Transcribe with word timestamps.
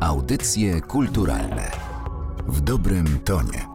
Audycje 0.00 0.80
kulturalne 0.80 1.70
w 2.48 2.60
dobrym 2.60 3.18
tonie. 3.24 3.66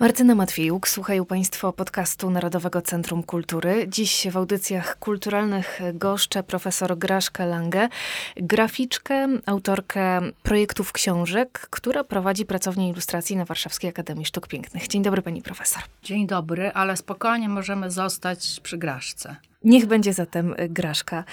Martyna 0.00 0.34
Matwiejuk, 0.34 0.88
słuchają 0.88 1.24
Państwo 1.24 1.72
podcastu 1.72 2.30
Narodowego 2.30 2.82
Centrum 2.82 3.22
Kultury. 3.22 3.86
Dziś 3.88 4.26
w 4.30 4.36
audycjach 4.36 4.98
kulturalnych 4.98 5.80
goszczę 5.94 6.42
profesor 6.42 6.98
Graszkę 6.98 7.46
Lange, 7.46 7.88
graficzkę, 8.36 9.28
autorkę 9.46 10.20
projektów 10.42 10.92
książek, 10.92 11.66
która 11.70 12.04
prowadzi 12.04 12.46
pracownię 12.46 12.88
ilustracji 12.88 13.36
na 13.36 13.44
Warszawskiej 13.44 13.90
Akademii 13.90 14.26
Sztuk 14.26 14.48
Pięknych. 14.48 14.88
Dzień 14.88 15.02
dobry 15.02 15.22
Pani 15.22 15.42
Profesor. 15.42 15.82
Dzień 16.02 16.26
dobry, 16.26 16.72
ale 16.72 16.96
spokojnie 16.96 17.48
możemy 17.48 17.90
zostać 17.90 18.60
przy 18.62 18.78
Graszce. 18.78 19.36
Niech 19.64 19.86
będzie 19.86 20.12
zatem 20.12 20.54
y, 20.60 20.68
Graszka. 20.68 21.24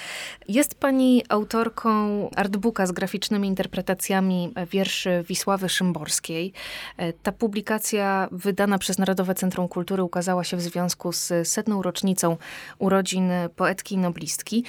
Jest 0.48 0.76
pani 0.76 1.24
autorką 1.30 2.30
artbooka 2.36 2.86
z 2.86 2.92
graficznymi 2.92 3.48
interpretacjami 3.48 4.54
wierszy 4.72 5.24
Wisławy 5.28 5.70
Szymborskiej. 5.70 6.54
E, 6.98 7.14
ta 7.14 7.32
publikacja 7.32 8.28
wydana 8.32 8.78
przez 8.78 8.98
Narodowe 8.98 9.36
Centrum 9.36 9.68
Kultury 9.68 10.04
ukazała 10.04 10.44
się 10.44 10.58
w 10.58 10.62
związku 10.62 11.12
z 11.12 11.48
setną 11.48 11.82
rocznicą 11.82 12.38
urodzin 12.80 13.32
poetki 13.56 13.96
i 13.96 13.98
noblistki 13.98 14.64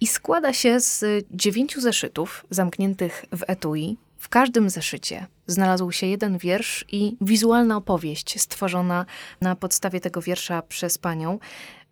i 0.00 0.06
składa 0.06 0.52
się 0.52 0.80
z 0.80 1.04
dziewięciu 1.30 1.80
zeszytów 1.80 2.46
zamkniętych 2.50 3.24
w 3.32 3.44
etui. 3.46 3.96
W 4.18 4.28
każdym 4.28 4.70
zeszycie 4.70 5.26
znalazł 5.46 5.92
się 5.92 6.06
jeden 6.06 6.38
wiersz 6.38 6.84
i 6.92 7.16
wizualna 7.20 7.76
opowieść 7.76 8.40
stworzona 8.40 9.06
na 9.40 9.56
podstawie 9.56 10.00
tego 10.00 10.22
wiersza 10.22 10.62
przez 10.62 10.98
panią. 10.98 11.38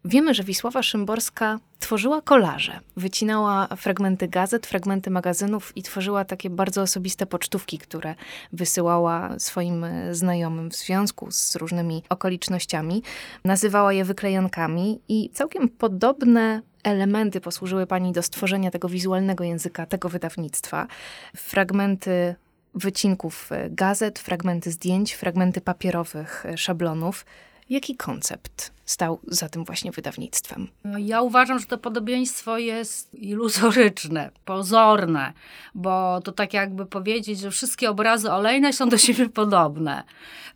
Wiemy, 0.04 0.34
że 0.34 0.44
Wisława 0.44 0.82
Szymborska 0.82 1.58
tworzyła 1.78 2.22
kolaże. 2.22 2.80
Wycinała 2.96 3.66
fragmenty 3.76 4.28
gazet, 4.28 4.66
fragmenty 4.66 5.10
magazynów 5.10 5.72
i 5.76 5.82
tworzyła 5.82 6.24
takie 6.24 6.50
bardzo 6.50 6.82
osobiste 6.82 7.26
pocztówki, 7.26 7.78
które 7.78 8.14
wysyłała 8.52 9.38
swoim 9.38 9.84
e, 9.84 10.14
znajomym 10.14 10.70
w 10.70 10.76
związku 10.76 11.30
z 11.30 11.56
różnymi 11.56 12.02
okolicznościami. 12.08 13.02
Nazywała 13.44 13.92
je 13.92 14.04
wyklejankami 14.04 15.00
i 15.08 15.30
całkiem 15.30 15.68
podobne 15.68 16.62
elementy 16.84 17.40
posłużyły 17.40 17.86
pani 17.86 18.12
do 18.12 18.22
stworzenia 18.22 18.70
tego 18.70 18.88
wizualnego 18.88 19.44
języka, 19.44 19.86
tego 19.86 20.08
wydawnictwa. 20.08 20.86
Fragmenty 21.36 22.34
wycinków 22.74 23.52
e, 23.52 23.70
gazet, 23.70 24.18
fragmenty 24.18 24.70
zdjęć, 24.70 25.14
fragmenty 25.14 25.60
papierowych 25.60 26.46
e, 26.46 26.58
szablonów. 26.58 27.26
Jaki 27.70 27.96
koncept 27.96 28.79
stał 28.90 29.18
za 29.26 29.48
tym 29.48 29.64
właśnie 29.64 29.90
wydawnictwem? 29.92 30.68
Ja 30.98 31.22
uważam, 31.22 31.58
że 31.58 31.66
to 31.66 31.78
podobieństwo 31.78 32.58
jest 32.58 33.14
iluzoryczne, 33.14 34.30
pozorne, 34.44 35.32
bo 35.74 36.20
to 36.24 36.32
tak 36.32 36.54
jakby 36.54 36.86
powiedzieć, 36.86 37.40
że 37.40 37.50
wszystkie 37.50 37.90
obrazy 37.90 38.32
olejne 38.32 38.72
są 38.72 38.88
do 38.88 38.98
siebie 38.98 39.28
podobne. 39.28 40.02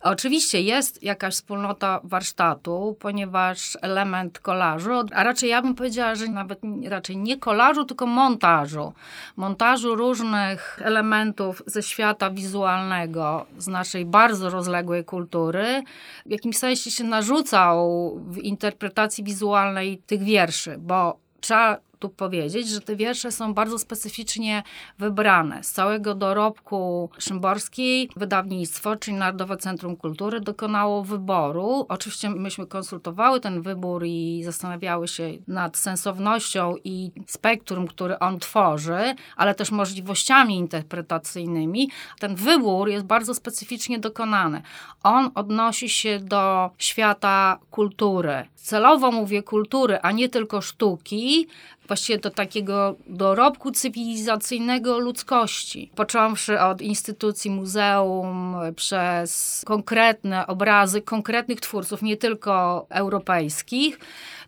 Oczywiście 0.01 0.61
jest 0.61 1.03
jakaś 1.03 1.33
wspólnota 1.33 1.99
warsztatu, 2.03 2.97
ponieważ 2.99 3.77
element 3.81 4.39
kolażu, 4.39 4.91
a 5.13 5.23
raczej 5.23 5.49
ja 5.49 5.61
bym 5.61 5.75
powiedziała, 5.75 6.15
że 6.15 6.27
nawet 6.27 6.59
raczej 6.87 7.17
nie 7.17 7.37
kolażu, 7.37 7.85
tylko 7.85 8.05
montażu. 8.07 8.93
Montażu 9.35 9.95
różnych 9.95 10.79
elementów 10.81 11.63
ze 11.65 11.83
świata 11.83 12.29
wizualnego, 12.29 13.45
z 13.57 13.67
naszej 13.67 14.05
bardzo 14.05 14.49
rozległej 14.49 15.05
kultury, 15.05 15.83
w 16.25 16.31
jakimś 16.31 16.57
sensie 16.57 16.91
się 16.91 17.03
narzucał 17.03 18.11
w 18.25 18.37
interpretacji 18.37 19.23
wizualnej 19.23 19.97
tych 19.97 20.23
wierszy, 20.23 20.75
bo 20.77 21.19
trzeba 21.41 21.77
powiedzieć, 22.09 22.69
że 22.69 22.81
te 22.81 22.95
wiersze 22.95 23.31
są 23.31 23.53
bardzo 23.53 23.79
specyficznie 23.79 24.63
wybrane. 24.99 25.63
Z 25.63 25.71
całego 25.71 26.15
dorobku 26.15 27.09
Szymborskiej 27.19 28.09
wydawnictwo, 28.15 28.95
czyli 28.95 29.17
Narodowe 29.17 29.57
Centrum 29.57 29.95
Kultury, 29.95 30.41
dokonało 30.41 31.03
wyboru. 31.03 31.85
Oczywiście 31.89 32.29
myśmy 32.29 32.67
konsultowały 32.67 33.39
ten 33.39 33.61
wybór 33.61 34.05
i 34.05 34.41
zastanawiały 34.43 35.07
się 35.07 35.31
nad 35.47 35.77
sensownością 35.77 36.75
i 36.83 37.11
spektrum, 37.27 37.87
który 37.87 38.19
on 38.19 38.39
tworzy, 38.39 39.15
ale 39.35 39.55
też 39.55 39.71
możliwościami 39.71 40.55
interpretacyjnymi. 40.55 41.89
Ten 42.19 42.35
wybór 42.35 42.89
jest 42.89 43.05
bardzo 43.05 43.33
specyficznie 43.33 43.99
dokonany. 43.99 44.61
On 45.03 45.31
odnosi 45.35 45.89
się 45.89 46.19
do 46.19 46.69
świata 46.77 47.59
kultury. 47.71 48.47
Celowo 48.55 49.11
mówię 49.11 49.43
kultury, 49.43 49.99
a 50.01 50.11
nie 50.11 50.29
tylko 50.29 50.61
sztuki, 50.61 51.47
właściwie 51.87 52.19
do 52.19 52.29
takiego 52.29 52.95
dorobku 53.07 53.71
cywilizacyjnego 53.71 54.99
ludzkości. 54.99 55.91
Począwszy 55.95 56.59
od 56.59 56.81
instytucji 56.81 57.51
muzeum, 57.51 58.55
przez 58.75 59.61
konkretne 59.65 60.47
obrazy 60.47 61.01
konkretnych 61.01 61.61
twórców, 61.61 62.01
nie 62.01 62.17
tylko 62.17 62.85
europejskich, 62.89 63.99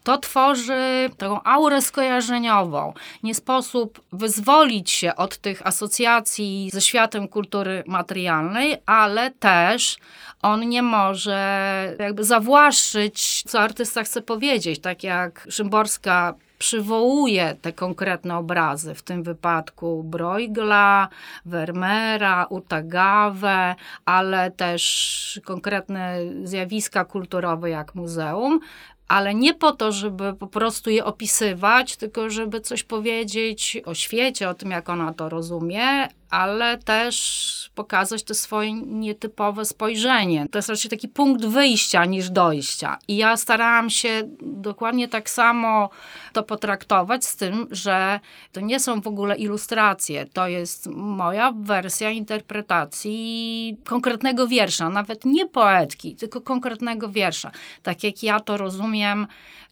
to 0.03 0.18
tworzy 0.18 1.09
taką 1.18 1.44
aurę 1.44 1.81
skojarzeniową. 1.81 2.94
Nie 3.24 3.36
sposób 3.36 4.02
wyzwolić 4.14 4.92
się 4.92 5.16
od 5.16 5.38
tych 5.38 5.68
asocjacji 5.68 6.69
ze 6.74 6.81
światem 6.81 7.28
kultury 7.28 7.84
materialnej, 7.88 8.78
ale 8.86 9.31
też 9.31 9.98
on 10.42 10.69
nie 10.69 10.81
może 10.81 11.96
jakby 12.00 12.24
zawłaszczyć, 12.24 13.44
co 13.48 13.59
artysta 13.59 14.04
chce 14.04 14.22
powiedzieć. 14.22 14.80
Tak 14.80 15.04
jak 15.04 15.48
Szymborska 15.50 16.34
przywołuje 16.57 17.56
te 17.62 17.73
konkretne 17.73 18.38
obrazy, 18.38 18.95
w 18.95 19.01
tym 19.01 19.23
wypadku 19.23 20.03
Bruegla, 20.03 21.09
Vermeera, 21.45 22.45
Utagawe, 22.50 23.75
ale 24.06 24.51
też 24.51 25.41
konkretne 25.45 26.19
zjawiska 26.44 27.06
kulturowe 27.06 27.69
jak 27.69 27.95
muzeum, 27.95 28.59
ale 29.07 29.35
nie 29.35 29.53
po 29.53 29.72
to, 29.72 29.91
żeby 29.91 30.34
po 30.34 30.47
prostu 30.47 30.90
je 30.90 31.06
opisywać, 31.06 31.97
tylko 31.97 32.29
żeby 32.29 32.62
coś 32.62 32.84
powiedzieć 32.84 33.78
o 33.85 33.94
świecie, 33.94 34.50
o 34.50 34.53
tym, 34.53 34.72
jak 34.72 34.89
ona 34.89 35.13
to 35.13 35.29
rozumie, 35.29 36.07
ale 36.30 36.78
też 36.78 37.72
pokazać 37.76 38.24
to 38.24 38.34
swoje 38.34 38.74
nietypowe 38.74 39.66
spojrzenie. 39.66 40.48
To 40.52 40.58
jest 40.58 40.70
raczej 40.70 40.92
taki 40.92 41.08
punkt 41.08 41.46
wyjścia 41.46 42.06
niż 42.06 42.30
dojścia. 42.30 42.98
I 43.08 43.18
ja 43.18 43.38
starałam 43.38 43.90
się 43.90 44.24
dokładnie 44.42 45.08
tak 45.08 45.30
samo 45.30 45.90
to 46.34 46.44
potraktować 46.44 47.26
z 47.26 47.36
tym, 47.36 47.68
że 47.72 48.20
to 48.52 48.62
nie 48.62 48.80
są 48.80 49.02
w 49.02 49.08
ogóle 49.08 49.36
ilustracje, 49.36 50.26
to 50.26 50.48
jest 50.48 50.88
moja 50.92 51.52
wersja 51.56 52.12
interpretacji 52.12 53.78
konkretnego 53.86 54.48
wiersza, 54.48 54.90
nawet 54.90 55.26
nie 55.26 55.46
poetki, 55.46 56.16
tylko 56.16 56.42
konkretnego 56.42 57.10
wiersza. 57.10 57.52
Tak 57.84 58.04
jak 58.04 58.24
ja 58.24 58.40
to 58.40 58.58
rozumiem, 58.58 59.28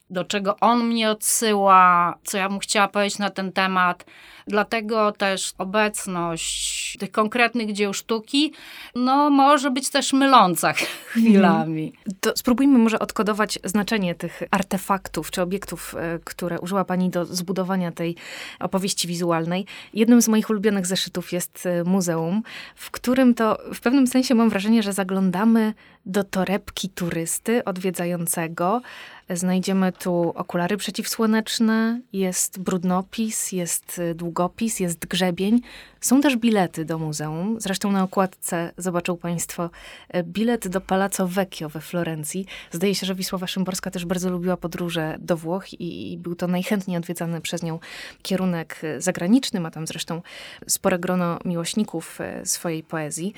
do 0.10 0.26
czego 0.26 0.60
on 0.60 0.84
mnie 0.84 1.10
odsyła, 1.10 2.14
co 2.24 2.38
ja 2.38 2.50
mu 2.50 2.60
chciała 2.60 2.88
powiedzieć 2.88 3.20
na 3.20 3.30
ten 3.30 3.52
temat. 3.52 4.06
Dlatego 4.48 5.12
też 5.12 5.54
obecność 5.58 6.98
tych 7.00 7.12
konkretnych 7.12 7.74
dzieł 7.74 7.94
sztuki 7.94 8.54
no, 8.96 9.30
może 9.30 9.72
być 9.72 9.90
też 9.90 10.14
myląca 10.14 10.74
chwilami. 10.74 11.94
To 12.20 12.32
spróbujmy 12.36 12.80
może 12.80 13.00
odkodować 13.00 13.60
znaczenie 13.64 14.16
tych 14.16 14.44
artefaktów 14.52 15.32
czy 15.32 15.42
obiektów, 15.42 15.96
e, 15.98 16.20
które 16.24 16.60
użyła 16.60 16.86
Pani 16.86 17.10
do 17.10 17.26
zbudowania 17.26 17.92
tej 17.92 18.16
opowieści 18.60 19.08
wizualnej. 19.08 19.66
Jednym 19.94 20.22
z 20.22 20.28
moich 20.28 20.50
ulubionych 20.50 20.86
zeszytów 20.86 21.32
jest 21.32 21.66
e, 21.66 21.84
muzeum, 21.84 22.44
w 22.76 22.92
którym 22.92 23.34
to 23.34 23.58
w 23.74 23.80
pewnym 23.80 24.08
sensie 24.08 24.36
mam 24.36 24.50
wrażenie, 24.50 24.84
że 24.84 24.94
zaglądamy 24.94 25.74
do 26.06 26.24
torebki 26.24 26.90
turysty 26.90 27.64
odwiedzającego. 27.64 28.82
Znajdziemy 29.30 29.92
tu 29.92 30.34
okulary 30.36 30.78
przeciwsłoneczne, 30.78 32.02
jest 32.14 32.60
brudnopis, 32.60 33.52
jest 33.52 34.00
e, 34.00 34.16
długo 34.16 34.35
długopis, 34.36 34.80
jest 34.80 35.06
grzebień. 35.06 35.62
Są 36.02 36.22
też 36.22 36.38
bilety 36.38 36.86
do 36.86 36.98
muzeum. 36.98 37.58
Zresztą 37.60 37.92
na 37.92 38.04
okładce 38.04 38.72
zobaczą 38.78 39.18
Państwo 39.18 39.70
e, 40.10 40.24
bilet 40.24 40.68
do 40.68 40.82
Palazzo 40.82 41.28
Vecchio 41.28 41.70
we 41.70 41.82
Florencji. 41.82 42.46
Zdaje 42.72 42.96
się, 42.96 43.06
że 43.06 43.16
Wisława 43.16 43.48
Szymborska 43.48 43.92
też 43.92 44.06
bardzo 44.06 44.30
lubiła 44.30 44.58
podróże 44.58 45.18
do 45.20 45.38
Włoch 45.38 45.74
i, 45.74 46.12
i 46.12 46.18
był 46.18 46.36
to 46.36 46.48
najchętniej 46.48 46.98
odwiedzany 46.98 47.42
przez 47.42 47.64
nią 47.64 47.80
kierunek 48.22 48.82
e, 48.84 49.02
zagraniczny. 49.02 49.60
Ma 49.60 49.72
tam 49.72 49.88
zresztą 49.88 50.22
spore 50.68 51.00
grono 51.00 51.40
miłośników 51.46 52.22
e, 52.22 52.46
swojej 52.46 52.84
poezji. 52.84 53.34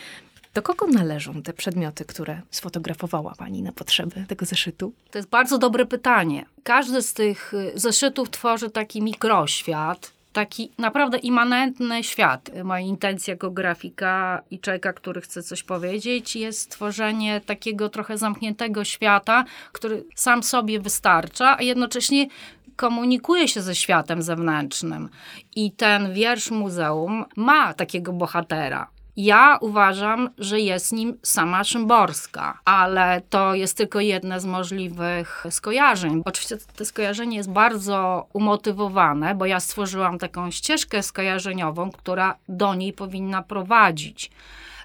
Do 0.54 0.62
kogo 0.62 0.88
należą 0.88 1.42
te 1.42 1.54
przedmioty, 1.54 2.06
które 2.06 2.42
sfotografowała 2.52 3.34
Pani 3.38 3.62
na 3.62 3.72
potrzeby 3.72 4.26
tego 4.28 4.46
zeszytu? 4.46 4.94
To 5.12 5.20
jest 5.20 5.30
bardzo 5.30 5.58
dobre 5.58 5.86
pytanie. 5.86 6.46
Każdy 6.64 7.02
z 7.02 7.14
tych 7.14 7.54
zeszytów 7.76 8.30
tworzy 8.30 8.70
taki 8.70 9.02
mikroświat, 9.02 10.17
taki 10.38 10.72
naprawdę 10.78 11.18
immanentny 11.18 12.04
świat. 12.04 12.50
Moja 12.64 12.80
intencja 12.80 13.32
jako 13.32 13.52
grafika 13.52 14.42
i 14.52 14.60
człowieka, 14.60 14.94
który 14.94 15.22
chce 15.22 15.44
coś 15.44 15.64
powiedzieć, 15.64 16.36
jest 16.36 16.60
stworzenie 16.60 17.42
takiego 17.42 17.90
trochę 17.90 18.18
zamkniętego 18.18 18.84
świata, 18.84 19.46
który 19.72 20.06
sam 20.16 20.44
sobie 20.44 20.80
wystarcza, 20.80 21.58
a 21.58 21.62
jednocześnie 21.62 22.28
komunikuje 22.76 23.48
się 23.48 23.62
ze 23.62 23.76
światem 23.76 24.22
zewnętrznym. 24.22 25.10
I 25.56 25.72
ten 25.72 26.14
wiersz 26.14 26.52
muzeum 26.52 27.26
ma 27.36 27.74
takiego 27.74 28.14
bohatera. 28.14 28.88
Ja 29.18 29.58
uważam, 29.62 30.30
że 30.38 30.60
jest 30.60 30.92
nim 30.92 31.18
sama 31.24 31.64
Szymborska, 31.64 32.60
ale 32.66 33.22
to 33.30 33.54
jest 33.56 33.78
tylko 33.78 34.00
jedne 34.00 34.40
z 34.40 34.46
możliwych 34.46 35.46
skojarzeń. 35.50 36.22
Oczywiście 36.26 36.58
to 36.76 36.86
skojarzenie 36.86 37.38
jest 37.38 37.50
bardzo 37.52 38.28
umotywowane, 38.34 39.36
bo 39.36 39.46
ja 39.46 39.60
stworzyłam 39.60 40.20
taką 40.20 40.52
ścieżkę 40.52 41.04
skojarzeniową, 41.04 41.92
która 41.92 42.36
do 42.50 42.76
niej 42.76 42.94
powinna 42.94 43.42
prowadzić 43.42 44.32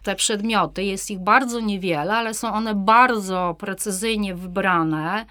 te 0.03 0.15
przedmioty. 0.15 0.85
Jest 0.85 1.11
ich 1.11 1.19
bardzo 1.19 1.61
niewiele, 1.61 2.17
ale 2.17 2.35
są 2.35 2.53
one 2.53 2.75
bardzo 2.75 3.57
precyzyjnie 3.59 4.35
wybrane 4.35 5.27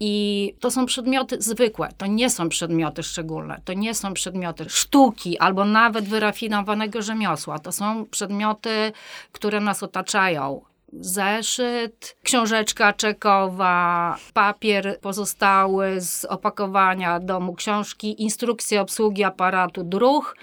i 0.00 0.54
to 0.60 0.70
są 0.70 0.86
przedmioty 0.86 1.42
zwykłe, 1.42 1.88
to 1.98 2.06
nie 2.06 2.30
są 2.30 2.48
przedmioty 2.48 3.02
szczególne, 3.02 3.60
to 3.64 3.72
nie 3.72 3.94
są 3.94 4.14
przedmioty 4.14 4.64
sztuki 4.68 5.38
albo 5.38 5.64
nawet 5.64 6.04
wyrafinowanego 6.08 7.02
rzemiosła. 7.02 7.58
To 7.58 7.72
są 7.72 8.06
przedmioty, 8.06 8.92
które 9.32 9.60
nas 9.60 9.82
otaczają 9.82 10.60
zeszyt, 10.92 12.16
książeczka 12.22 12.92
czekowa, 12.92 14.16
papier 14.34 14.98
pozostały 15.00 16.00
z 16.00 16.24
opakowania 16.24 17.20
domu 17.20 17.54
książki, 17.54 18.22
instrukcje 18.22 18.80
obsługi 18.80 19.24
aparatu, 19.24 19.84
druh, 19.84 20.36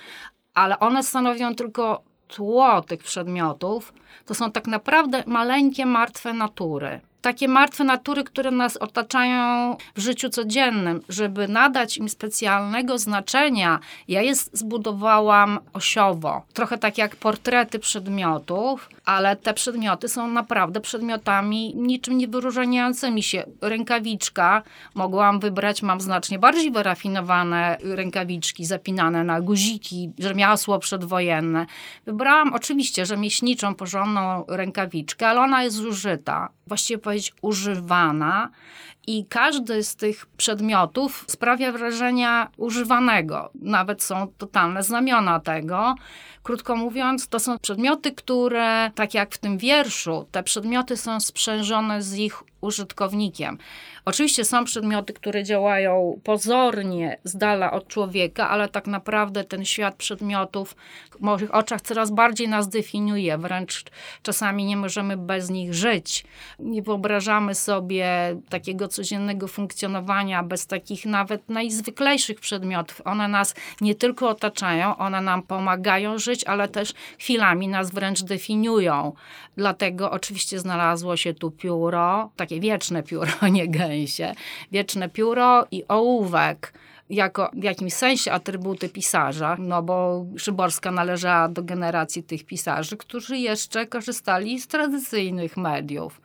ale 0.54 0.80
one 0.80 1.04
stanowią 1.04 1.56
tylko 1.56 2.07
tło 2.28 2.82
tych 2.82 3.04
przedmiotów. 3.04 3.94
To 4.26 4.34
są 4.34 4.52
tak 4.52 4.68
naprawdę 4.68 5.24
maleńkie, 5.28 5.86
martwe 5.86 6.34
natury 6.34 7.00
takie 7.22 7.48
martwe 7.48 7.84
natury, 7.84 8.24
które 8.24 8.52
nas 8.52 8.78
otaczają 8.78 9.76
w 9.96 10.00
życiu 10.00 10.30
codziennym, 10.30 11.02
żeby 11.10 11.48
nadać 11.48 11.98
im 11.98 12.10
specjalnego 12.10 12.98
znaczenia, 12.98 13.80
ja 14.08 14.22
je 14.22 14.36
zbudowałam 14.36 15.60
osiowo. 15.74 16.46
Trochę 16.54 16.78
tak 16.78 16.98
jak 16.98 17.16
portrety 17.16 17.80
przedmiotów, 17.80 18.90
ale 19.06 19.36
te 19.36 19.54
przedmioty 19.54 20.10
są 20.10 20.28
naprawdę 20.28 20.82
przedmiotami 20.82 21.74
niczym 21.76 22.18
nie 22.18 22.28
wyróżniającymi 22.28 23.24
się. 23.24 23.44
Rękawiczka 23.62 24.64
mogłam 24.96 25.40
wybrać, 25.40 25.82
mam 25.82 26.02
znacznie 26.02 26.40
bardziej 26.40 26.72
wyrafinowane 26.72 27.78
rękawiczki 27.84 28.66
zapinane 28.66 29.24
na 29.24 29.42
guziki, 29.42 30.12
rzemiosło 30.20 30.80
przedwojenne. 30.80 31.66
Wybrałam 32.06 32.54
oczywiście 32.54 33.06
rzemieślniczą, 33.06 33.76
porządną 33.76 34.46
rękawiczkę, 34.48 35.28
ale 35.28 35.42
ona 35.42 35.64
jest 35.64 35.76
zużyta. 35.76 36.50
Właściwie 36.68 37.00
powiedzieć 37.08 37.34
używana 37.42 38.50
i 39.08 39.26
każdy 39.30 39.84
z 39.84 39.96
tych 39.96 40.26
przedmiotów 40.26 41.26
sprawia 41.28 41.72
wrażenia 41.72 42.52
używanego. 42.58 43.50
Nawet 43.62 44.04
są 44.04 44.28
totalne 44.38 44.84
znamiona 44.84 45.40
tego. 45.40 45.96
Krótko 46.44 46.76
mówiąc, 46.76 47.28
to 47.28 47.40
są 47.40 47.60
przedmioty, 47.60 48.12
które, 48.12 48.92
tak 48.96 49.14
jak 49.14 49.34
w 49.34 49.38
tym 49.38 49.58
wierszu, 49.58 50.28
te 50.32 50.44
przedmioty 50.44 50.98
są 50.98 51.20
sprzężone 51.20 52.02
z 52.02 52.18
ich 52.18 52.44
użytkownikiem. 52.62 53.58
Oczywiście 54.06 54.46
są 54.46 54.66
przedmioty, 54.66 55.14
które 55.14 55.44
działają 55.44 56.20
pozornie 56.24 57.18
z 57.24 57.38
dala 57.38 57.72
od 57.72 57.88
człowieka, 57.88 58.50
ale 58.50 58.70
tak 58.70 58.88
naprawdę 58.88 59.44
ten 59.44 59.66
świat 59.66 59.96
przedmiotów 59.96 60.76
w 61.12 61.22
moich 61.22 61.56
oczach 61.56 61.82
coraz 61.82 62.12
bardziej 62.12 62.48
nas 62.48 62.70
definiuje, 62.70 63.38
wręcz 63.38 63.84
czasami 64.22 64.66
nie 64.66 64.78
możemy 64.78 65.18
bez 65.18 65.50
nich 65.50 65.74
żyć. 65.74 66.26
Nie 66.60 66.82
wyobrażamy 66.82 67.56
sobie 67.56 68.08
takiego 68.50 68.88
codziennego 68.88 69.48
funkcjonowania 69.48 70.44
bez 70.44 70.68
takich 70.68 71.06
nawet 71.06 71.50
najzwyklejszych 71.50 72.40
przedmiotów. 72.40 73.02
One 73.06 73.28
nas 73.28 73.56
nie 73.82 73.96
tylko 73.96 74.30
otaczają, 74.30 74.98
one 74.98 75.22
nam 75.22 75.44
pomagają 75.44 76.18
żyć, 76.20 76.44
ale 76.44 76.68
też 76.68 76.94
chwilami 77.20 77.68
nas 77.68 77.92
wręcz 77.92 78.24
definiują. 78.24 79.14
Dlatego 79.58 80.12
oczywiście 80.12 80.60
znalazło 80.60 81.18
się 81.18 81.34
tu 81.34 81.52
pióro, 81.52 82.32
takie 82.36 82.57
wieczne 82.60 83.04
pióro, 83.04 83.32
nie 83.52 83.68
gęsie, 83.68 84.34
wieczne 84.72 85.10
pióro 85.10 85.68
i 85.72 85.84
ołówek 85.88 86.74
jako 87.10 87.52
w 87.54 87.64
jakimś 87.64 87.94
sensie 87.94 88.32
atrybuty 88.32 88.90
pisarza, 88.90 89.56
no 89.60 89.84
bo 89.84 90.26
Szyborska 90.38 90.92
należała 90.92 91.50
do 91.50 91.64
generacji 91.64 92.24
tych 92.24 92.44
pisarzy, 92.44 92.98
którzy 92.98 93.38
jeszcze 93.38 93.86
korzystali 93.86 94.60
z 94.60 94.68
tradycyjnych 94.68 95.58
mediów. 95.58 96.22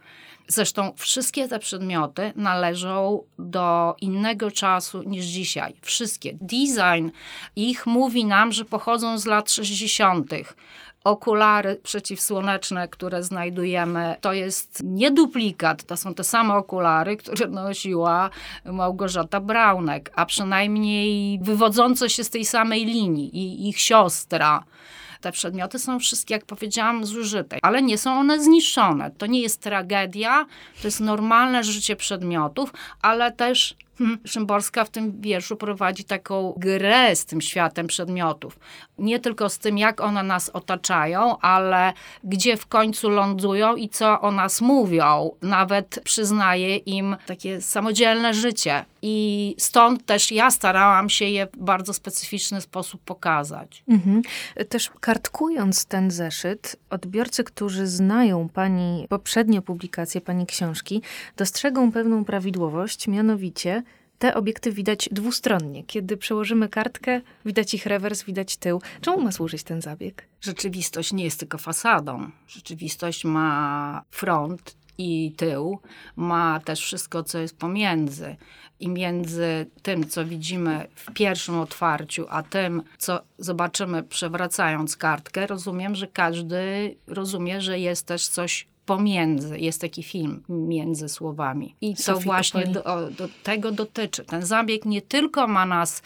Zresztą 0.48 0.92
wszystkie 0.96 1.48
te 1.48 1.58
przedmioty 1.58 2.32
należą 2.36 3.22
do 3.38 3.96
innego 4.00 4.50
czasu 4.50 5.02
niż 5.02 5.24
dzisiaj. 5.24 5.74
Wszystkie. 5.82 6.38
Design 6.40 7.08
ich 7.56 7.86
mówi 7.86 8.24
nam, 8.24 8.52
że 8.52 8.64
pochodzą 8.64 9.18
z 9.18 9.26
lat 9.26 9.50
60. 9.50 10.30
Okulary 11.04 11.80
przeciwsłoneczne, 11.82 12.88
które 12.88 13.22
znajdujemy, 13.22 14.16
to 14.20 14.32
jest 14.32 14.82
nie 14.84 15.10
duplikat, 15.10 15.84
to 15.84 15.96
są 15.96 16.14
te 16.14 16.24
same 16.24 16.54
okulary, 16.54 17.16
które 17.16 17.48
nosiła 17.48 18.30
Małgorzata 18.64 19.40
Braunek, 19.40 20.12
a 20.16 20.26
przynajmniej 20.26 21.38
wywodzące 21.42 22.10
się 22.10 22.24
z 22.24 22.30
tej 22.30 22.44
samej 22.44 22.84
linii 22.84 23.36
i 23.36 23.68
ich 23.68 23.80
siostra. 23.80 24.64
Te 25.20 25.32
przedmioty 25.32 25.78
są 25.78 25.98
wszystkie, 25.98 26.34
jak 26.34 26.44
powiedziałam, 26.44 27.06
zużyte, 27.06 27.58
ale 27.62 27.82
nie 27.82 27.98
są 27.98 28.18
one 28.18 28.40
zniszczone. 28.40 29.10
To 29.10 29.26
nie 29.26 29.40
jest 29.40 29.60
tragedia, 29.60 30.46
to 30.80 30.88
jest 30.88 31.00
normalne 31.00 31.64
życie 31.64 31.96
przedmiotów, 31.96 32.72
ale 33.02 33.32
też 33.32 33.74
Szymborska 34.24 34.84
w 34.84 34.90
tym 34.90 35.20
wierszu 35.20 35.56
prowadzi 35.56 36.04
taką 36.04 36.54
grę 36.56 37.16
z 37.16 37.24
tym 37.24 37.40
światem 37.40 37.86
przedmiotów. 37.86 38.58
Nie 38.98 39.18
tylko 39.18 39.48
z 39.48 39.58
tym, 39.58 39.78
jak 39.78 40.00
one 40.00 40.22
nas 40.22 40.48
otaczają, 40.48 41.38
ale 41.38 41.92
gdzie 42.24 42.56
w 42.56 42.66
końcu 42.66 43.10
lądują 43.10 43.76
i 43.76 43.88
co 43.88 44.20
o 44.20 44.30
nas 44.30 44.60
mówią. 44.60 45.30
Nawet 45.42 46.00
przyznaje 46.04 46.76
im 46.76 47.16
takie 47.26 47.60
samodzielne 47.60 48.34
życie. 48.34 48.84
I 49.04 49.54
stąd 49.58 50.06
też 50.06 50.32
ja 50.32 50.50
starałam 50.50 51.10
się 51.10 51.24
je 51.24 51.46
w 51.46 51.56
bardzo 51.56 51.94
specyficzny 51.94 52.60
sposób 52.60 53.00
pokazać. 53.04 53.84
Mhm. 53.88 54.22
Też 54.68 54.90
kartkując 55.00 55.84
ten 55.84 56.10
zeszyt, 56.10 56.76
odbiorcy, 56.90 57.44
którzy 57.44 57.86
znają 57.86 58.48
pani 58.48 59.06
poprzednie 59.08 59.62
publikacje, 59.62 60.20
pani 60.20 60.46
książki, 60.46 61.02
dostrzegą 61.36 61.92
pewną 61.92 62.24
prawidłowość, 62.24 63.08
mianowicie 63.08 63.82
te 64.22 64.34
obiekty 64.34 64.72
widać 64.72 65.08
dwustronnie. 65.12 65.84
Kiedy 65.84 66.16
przełożymy 66.16 66.68
kartkę, 66.68 67.20
widać 67.44 67.74
ich 67.74 67.86
rewers, 67.86 68.22
widać 68.22 68.56
tył. 68.56 68.82
Czemu 69.00 69.20
ma 69.20 69.32
służyć 69.32 69.62
ten 69.62 69.82
zabieg? 69.82 70.26
Rzeczywistość 70.40 71.12
nie 71.12 71.24
jest 71.24 71.38
tylko 71.40 71.58
fasadą. 71.58 72.30
Rzeczywistość 72.48 73.24
ma 73.24 74.02
front 74.10 74.76
i 74.98 75.32
tył, 75.36 75.78
ma 76.16 76.60
też 76.60 76.80
wszystko, 76.80 77.22
co 77.22 77.38
jest 77.38 77.58
pomiędzy. 77.58 78.36
I 78.80 78.88
między 78.88 79.66
tym, 79.82 80.08
co 80.08 80.24
widzimy 80.24 80.86
w 80.94 81.12
pierwszym 81.12 81.58
otwarciu, 81.58 82.26
a 82.28 82.42
tym, 82.42 82.82
co 82.98 83.20
zobaczymy 83.38 84.02
przewracając 84.02 84.96
kartkę, 84.96 85.46
rozumiem, 85.46 85.94
że 85.94 86.06
każdy 86.06 86.94
rozumie, 87.06 87.60
że 87.60 87.78
jest 87.78 88.06
też 88.06 88.28
coś 88.28 88.66
pomiędzy. 88.86 89.58
Jest 89.58 89.80
taki 89.80 90.02
film 90.02 90.42
między 90.48 91.08
słowami. 91.08 91.74
I 91.80 91.94
to 91.96 92.18
właśnie 92.18 92.66
do, 92.66 92.82
do, 93.18 93.28
tego 93.42 93.72
dotyczy. 93.72 94.24
Ten 94.24 94.42
zabieg 94.42 94.84
nie 94.84 95.02
tylko 95.02 95.48
ma 95.48 95.66
nas, 95.66 96.02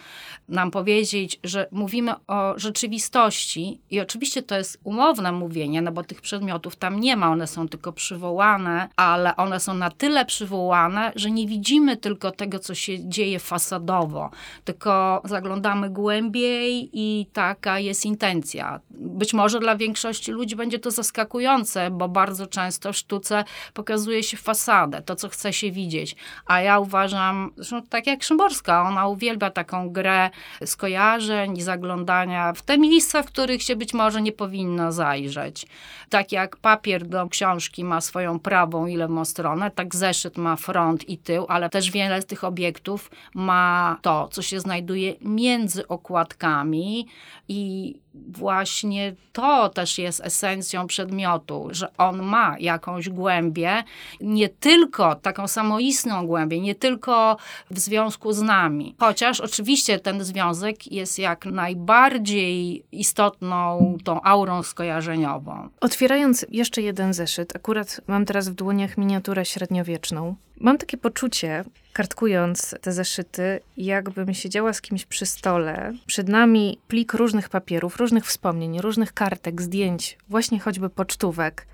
nam 0.48 0.70
powiedzieć, 0.70 1.40
że 1.44 1.68
mówimy 1.70 2.14
o 2.26 2.54
rzeczywistości 2.56 3.80
i 3.90 4.00
oczywiście 4.00 4.42
to 4.42 4.56
jest 4.56 4.80
umowne 4.84 5.32
mówienie, 5.32 5.82
no 5.82 5.92
bo 5.92 6.02
tych 6.04 6.20
przedmiotów 6.20 6.76
tam 6.76 7.00
nie 7.00 7.16
ma, 7.16 7.30
one 7.30 7.46
są 7.46 7.68
tylko 7.68 7.92
przywołane, 7.92 8.88
ale 8.96 9.36
one 9.36 9.60
są 9.60 9.74
na 9.74 9.90
tyle 9.90 10.24
przywołane, 10.24 11.12
że 11.14 11.30
nie 11.30 11.46
widzimy 11.46 11.96
tylko 11.96 12.30
tego, 12.30 12.58
co 12.58 12.74
się 12.74 13.08
dzieje 13.08 13.38
fasadowo, 13.38 14.30
tylko 14.64 15.22
zaglądamy 15.24 15.90
głębiej 15.90 16.90
i 16.92 17.26
taka 17.32 17.78
jest 17.78 18.04
intencja. 18.04 18.80
Być 18.90 19.34
może 19.34 19.60
dla 19.60 19.76
większości 19.76 20.32
ludzi 20.32 20.56
będzie 20.56 20.78
to 20.78 20.90
zaskakujące, 20.90 21.90
bo 21.90 22.08
bardzo 22.08 22.46
często 22.46 22.65
często 22.66 22.92
w 22.92 22.96
sztuce 22.96 23.44
pokazuje 23.74 24.22
się 24.22 24.36
fasadę, 24.36 25.02
to 25.02 25.16
co 25.16 25.28
chce 25.28 25.52
się 25.52 25.70
widzieć. 25.70 26.16
A 26.46 26.60
ja 26.60 26.78
uważam, 26.78 27.50
zresztą 27.56 27.82
tak 27.82 28.06
jak 28.06 28.22
Szymborska, 28.22 28.82
ona 28.82 29.06
uwielbia 29.06 29.50
taką 29.50 29.90
grę 29.90 30.30
skojarzeń 30.64 31.58
i 31.58 31.62
zaglądania 31.62 32.52
w 32.52 32.62
te 32.62 32.78
miejsca, 32.78 33.22
w 33.22 33.26
których 33.26 33.62
się 33.62 33.76
być 33.76 33.94
może 33.94 34.22
nie 34.22 34.32
powinno 34.32 34.92
zajrzeć. 34.92 35.66
Tak 36.08 36.32
jak 36.32 36.56
papier 36.56 37.06
do 37.06 37.28
książki 37.28 37.84
ma 37.84 38.00
swoją 38.00 38.40
prawą 38.40 38.86
i 38.86 38.96
lewą 38.96 39.24
stronę, 39.24 39.70
tak 39.70 39.94
zeszyt 39.94 40.38
ma 40.38 40.56
front 40.56 41.08
i 41.08 41.18
tył, 41.18 41.46
ale 41.48 41.70
też 41.70 41.90
wiele 41.90 42.22
z 42.22 42.26
tych 42.26 42.44
obiektów 42.44 43.10
ma 43.34 43.98
to, 44.02 44.28
co 44.28 44.42
się 44.42 44.60
znajduje 44.60 45.14
między 45.20 45.88
okładkami 45.88 47.06
i 47.48 47.94
właśnie 48.28 49.14
to 49.32 49.68
też 49.68 49.98
jest 49.98 50.20
esencją 50.24 50.86
przedmiotu, 50.86 51.68
że 51.70 51.96
on 51.98 52.22
ma 52.22 52.56
jakąś 52.58 53.08
głębię, 53.08 53.82
nie 54.20 54.48
tylko 54.48 55.14
taką 55.14 55.48
samoistną 55.48 56.26
głębię, 56.26 56.60
nie 56.60 56.74
tylko 56.74 57.36
w 57.70 57.78
związku 57.78 58.32
z 58.32 58.42
nami. 58.42 58.94
Chociaż 58.98 59.40
oczywiście 59.40 59.98
ten 59.98 60.24
związek 60.24 60.92
jest 60.92 61.18
jak 61.18 61.46
najbardziej 61.46 62.84
istotną 62.92 63.96
tą 64.04 64.22
aurą 64.22 64.62
skojarzeniową. 64.62 65.68
Otwierając 65.80 66.46
jeszcze 66.50 66.82
jeden 66.82 67.14
zeszyt, 67.14 67.56
akurat 67.56 68.00
mam 68.06 68.24
teraz 68.24 68.48
w 68.48 68.54
dłoniach 68.54 68.98
miniaturę 68.98 69.44
średniowieczną. 69.44 70.36
Mam 70.60 70.78
takie 70.78 70.96
poczucie, 70.96 71.64
kartkując 71.96 72.74
te 72.80 72.92
zeszyty, 72.92 73.60
jakbym 73.76 74.34
siedziała 74.34 74.72
z 74.72 74.80
kimś 74.80 75.04
przy 75.04 75.26
stole. 75.26 75.92
Przed 76.06 76.28
nami 76.28 76.78
plik 76.88 77.14
różnych 77.14 77.48
papierów, 77.48 77.96
różnych 77.96 78.26
wspomnień, 78.26 78.80
różnych 78.80 79.12
kartek, 79.12 79.62
zdjęć, 79.62 80.18
właśnie 80.28 80.60
choćby 80.60 80.90
pocztówek, 80.90 81.66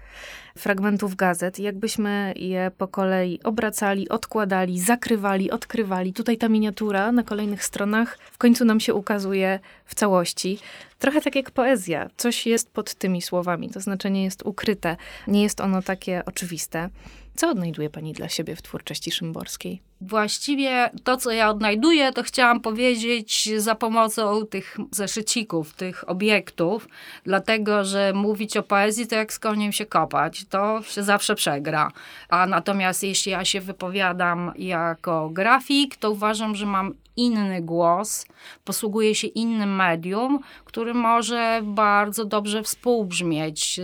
fragmentów 0.58 1.16
gazet, 1.16 1.58
jakbyśmy 1.58 2.32
je 2.36 2.70
po 2.78 2.88
kolei 2.88 3.40
obracali, 3.42 4.08
odkładali, 4.08 4.80
zakrywali, 4.80 5.50
odkrywali. 5.50 6.12
Tutaj 6.12 6.38
ta 6.38 6.48
miniatura 6.48 7.12
na 7.12 7.22
kolejnych 7.22 7.64
stronach 7.64 8.18
w 8.32 8.38
końcu 8.38 8.64
nam 8.64 8.80
się 8.80 8.94
ukazuje 8.94 9.60
w 9.84 9.94
całości. 9.94 10.58
Trochę 10.98 11.20
tak 11.20 11.36
jak 11.36 11.50
poezja. 11.50 12.10
Coś 12.16 12.46
jest 12.46 12.70
pod 12.70 12.94
tymi 12.94 13.22
słowami, 13.22 13.70
to 13.70 13.80
znaczenie 13.80 14.24
jest 14.24 14.42
ukryte. 14.42 14.96
Nie 15.26 15.42
jest 15.42 15.60
ono 15.60 15.82
takie 15.82 16.24
oczywiste. 16.24 16.88
Co 17.34 17.50
odnajduje 17.50 17.90
Pani 17.90 18.12
dla 18.12 18.28
siebie 18.28 18.56
w 18.56 18.62
twórczości 18.62 19.10
szymborskiej? 19.10 19.82
Właściwie 20.00 20.90
to, 21.04 21.16
co 21.16 21.30
ja 21.30 21.50
odnajduję, 21.50 22.12
to 22.12 22.22
chciałam 22.22 22.60
powiedzieć 22.60 23.50
za 23.56 23.74
pomocą 23.74 24.46
tych 24.46 24.76
zeszycików, 24.90 25.74
tych 25.74 26.10
obiektów, 26.10 26.88
dlatego 27.24 27.84
że 27.84 28.12
mówić 28.12 28.56
o 28.56 28.62
poezji 28.62 29.06
to 29.06 29.14
jak 29.14 29.32
z 29.32 29.38
koniem 29.38 29.72
się 29.72 29.86
kopać, 29.86 30.44
to 30.50 30.82
się 30.82 31.02
zawsze 31.02 31.34
przegra. 31.34 31.92
A 32.28 32.46
natomiast 32.46 33.02
jeśli 33.02 33.32
ja 33.32 33.44
się 33.44 33.60
wypowiadam 33.60 34.52
jako 34.56 35.30
grafik, 35.30 35.96
to 35.96 36.10
uważam, 36.10 36.54
że 36.54 36.66
mam 36.66 36.94
inny 37.16 37.62
głos, 37.62 38.26
posługuje 38.64 39.14
się 39.14 39.26
innym 39.26 39.76
medium, 39.76 40.38
który 40.64 40.94
może 40.94 41.60
bardzo 41.64 42.24
dobrze 42.24 42.62
współbrzmieć 42.62 43.78
e, 43.78 43.82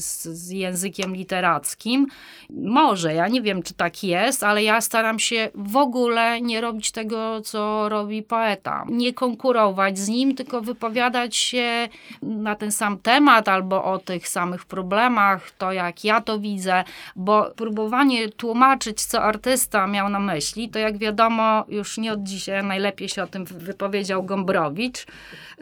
z, 0.00 0.22
z, 0.22 0.50
językiem 0.50 1.16
literackim. 1.16 2.06
Może, 2.50 3.14
ja 3.14 3.28
nie 3.28 3.42
wiem, 3.42 3.62
czy 3.62 3.74
tak 3.74 4.04
jest, 4.04 4.42
ale 4.42 4.62
ja 4.62 4.80
staram 4.80 5.18
się 5.18 5.50
w 5.54 5.76
ogóle 5.76 6.40
nie 6.40 6.60
robić 6.60 6.92
tego, 6.92 7.40
co 7.40 7.88
robi 7.88 8.22
poeta. 8.22 8.84
Nie 8.88 9.12
konkurować 9.12 9.98
z 9.98 10.08
nim, 10.08 10.34
tylko 10.34 10.60
wypowiadać 10.60 11.36
się 11.36 11.88
na 12.22 12.54
ten 12.54 12.72
sam 12.72 12.98
temat 12.98 13.48
albo 13.48 13.84
o 13.84 13.98
tych 13.98 14.28
samych 14.28 14.64
problemach, 14.64 15.50
to 15.50 15.72
jak 15.72 16.04
ja 16.04 16.20
to 16.20 16.38
widzę, 16.38 16.84
bo 17.16 17.50
próbowanie 17.56 18.28
tłumaczyć, 18.28 19.04
co 19.04 19.22
artysta 19.22 19.86
miał 19.86 20.08
na 20.08 20.20
myśli, 20.20 20.68
to 20.68 20.78
jak 20.78 20.98
wiadomo, 20.98 21.64
już 21.68 21.98
nie 21.98 22.12
od 22.12 22.22
dzisiaj 22.22 22.53
najlepiej 22.62 23.08
się 23.08 23.22
o 23.22 23.26
tym 23.26 23.44
wypowiedział 23.44 24.22
Gombrowicz, 24.22 25.06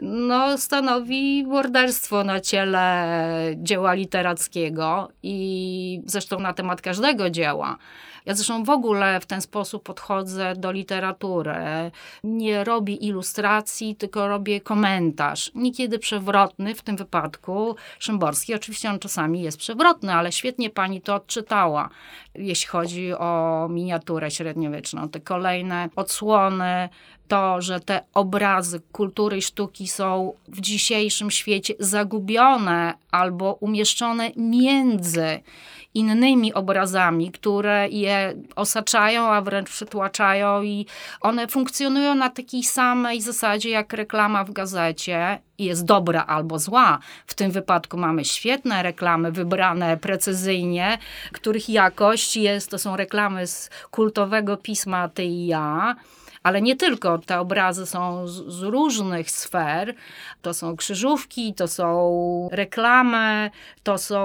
no, 0.01 0.57
stanowi 0.57 1.43
morderstwo 1.47 2.23
na 2.23 2.39
ciele 2.39 3.15
dzieła 3.57 3.93
literackiego 3.93 5.09
i 5.23 6.01
zresztą 6.05 6.39
na 6.39 6.53
temat 6.53 6.81
każdego 6.81 7.29
dzieła. 7.29 7.77
Ja 8.25 8.35
zresztą 8.35 8.63
w 8.63 8.69
ogóle 8.69 9.19
w 9.19 9.25
ten 9.25 9.41
sposób 9.41 9.83
podchodzę 9.83 10.53
do 10.55 10.71
literatury. 10.71 11.55
Nie 12.23 12.63
robię 12.63 12.93
ilustracji, 12.93 13.95
tylko 13.95 14.27
robię 14.27 14.61
komentarz. 14.61 15.51
Niekiedy 15.55 15.99
przewrotny, 15.99 16.75
w 16.75 16.81
tym 16.81 16.95
wypadku 16.95 17.75
Szymborski. 17.99 18.53
Oczywiście 18.55 18.89
on 18.89 18.99
czasami 18.99 19.41
jest 19.41 19.57
przewrotny, 19.57 20.13
ale 20.13 20.31
świetnie 20.31 20.69
pani 20.69 21.01
to 21.01 21.15
odczytała, 21.15 21.89
jeśli 22.35 22.67
chodzi 22.67 23.13
o 23.13 23.67
miniaturę 23.69 24.31
średniowieczną. 24.31 25.09
Te 25.09 25.19
kolejne 25.19 25.89
odsłony, 25.95 26.82
to, 27.27 27.61
że 27.61 27.79
te 27.79 28.01
obrazy 28.13 28.81
kultury 28.91 29.37
i 29.37 29.41
sztuki 29.41 29.87
są 29.87 30.33
w 30.47 30.61
dzisiejszym 30.61 31.31
świecie 31.31 31.73
zagubione 31.79 32.93
albo 33.11 33.53
umieszczone 33.53 34.31
między 34.35 35.39
innymi 35.93 36.53
obrazami, 36.53 37.31
które 37.31 37.89
je 37.89 38.33
osaczają, 38.55 39.27
a 39.27 39.41
wręcz 39.41 39.69
przytłaczają 39.69 40.63
i 40.63 40.85
one 41.21 41.47
funkcjonują 41.47 42.15
na 42.15 42.29
takiej 42.29 42.63
samej 42.63 43.21
zasadzie 43.21 43.69
jak 43.69 43.93
reklama 43.93 44.43
w 44.43 44.51
gazecie 44.51 45.39
jest 45.59 45.85
dobra 45.85 46.25
albo 46.25 46.59
zła. 46.59 46.99
W 47.27 47.33
tym 47.33 47.51
wypadku 47.51 47.97
mamy 47.97 48.25
świetne 48.25 48.83
reklamy 48.83 49.31
wybrane 49.31 49.97
precyzyjnie, 49.97 50.97
których 51.31 51.69
jakość 51.69 52.37
jest, 52.37 52.69
to 52.69 52.77
są 52.79 52.95
reklamy 52.95 53.47
z 53.47 53.69
kultowego 53.91 54.57
pisma 54.57 55.09
Ty 55.09 55.23
i 55.23 55.47
ja 55.47 55.95
ale 56.43 56.61
nie 56.61 56.75
tylko. 56.75 57.17
Te 57.17 57.39
obrazy 57.39 57.85
są 57.85 58.27
z, 58.27 58.31
z, 58.31 58.61
różnych 58.61 59.31
sfer. 59.31 59.95
To 60.41 60.53
są 60.53 60.75
krzyżówki, 60.75 61.53
to 61.53 61.67
są 61.67 62.49
reklamy, 62.51 63.51
to 63.83 63.97
są 63.97 64.23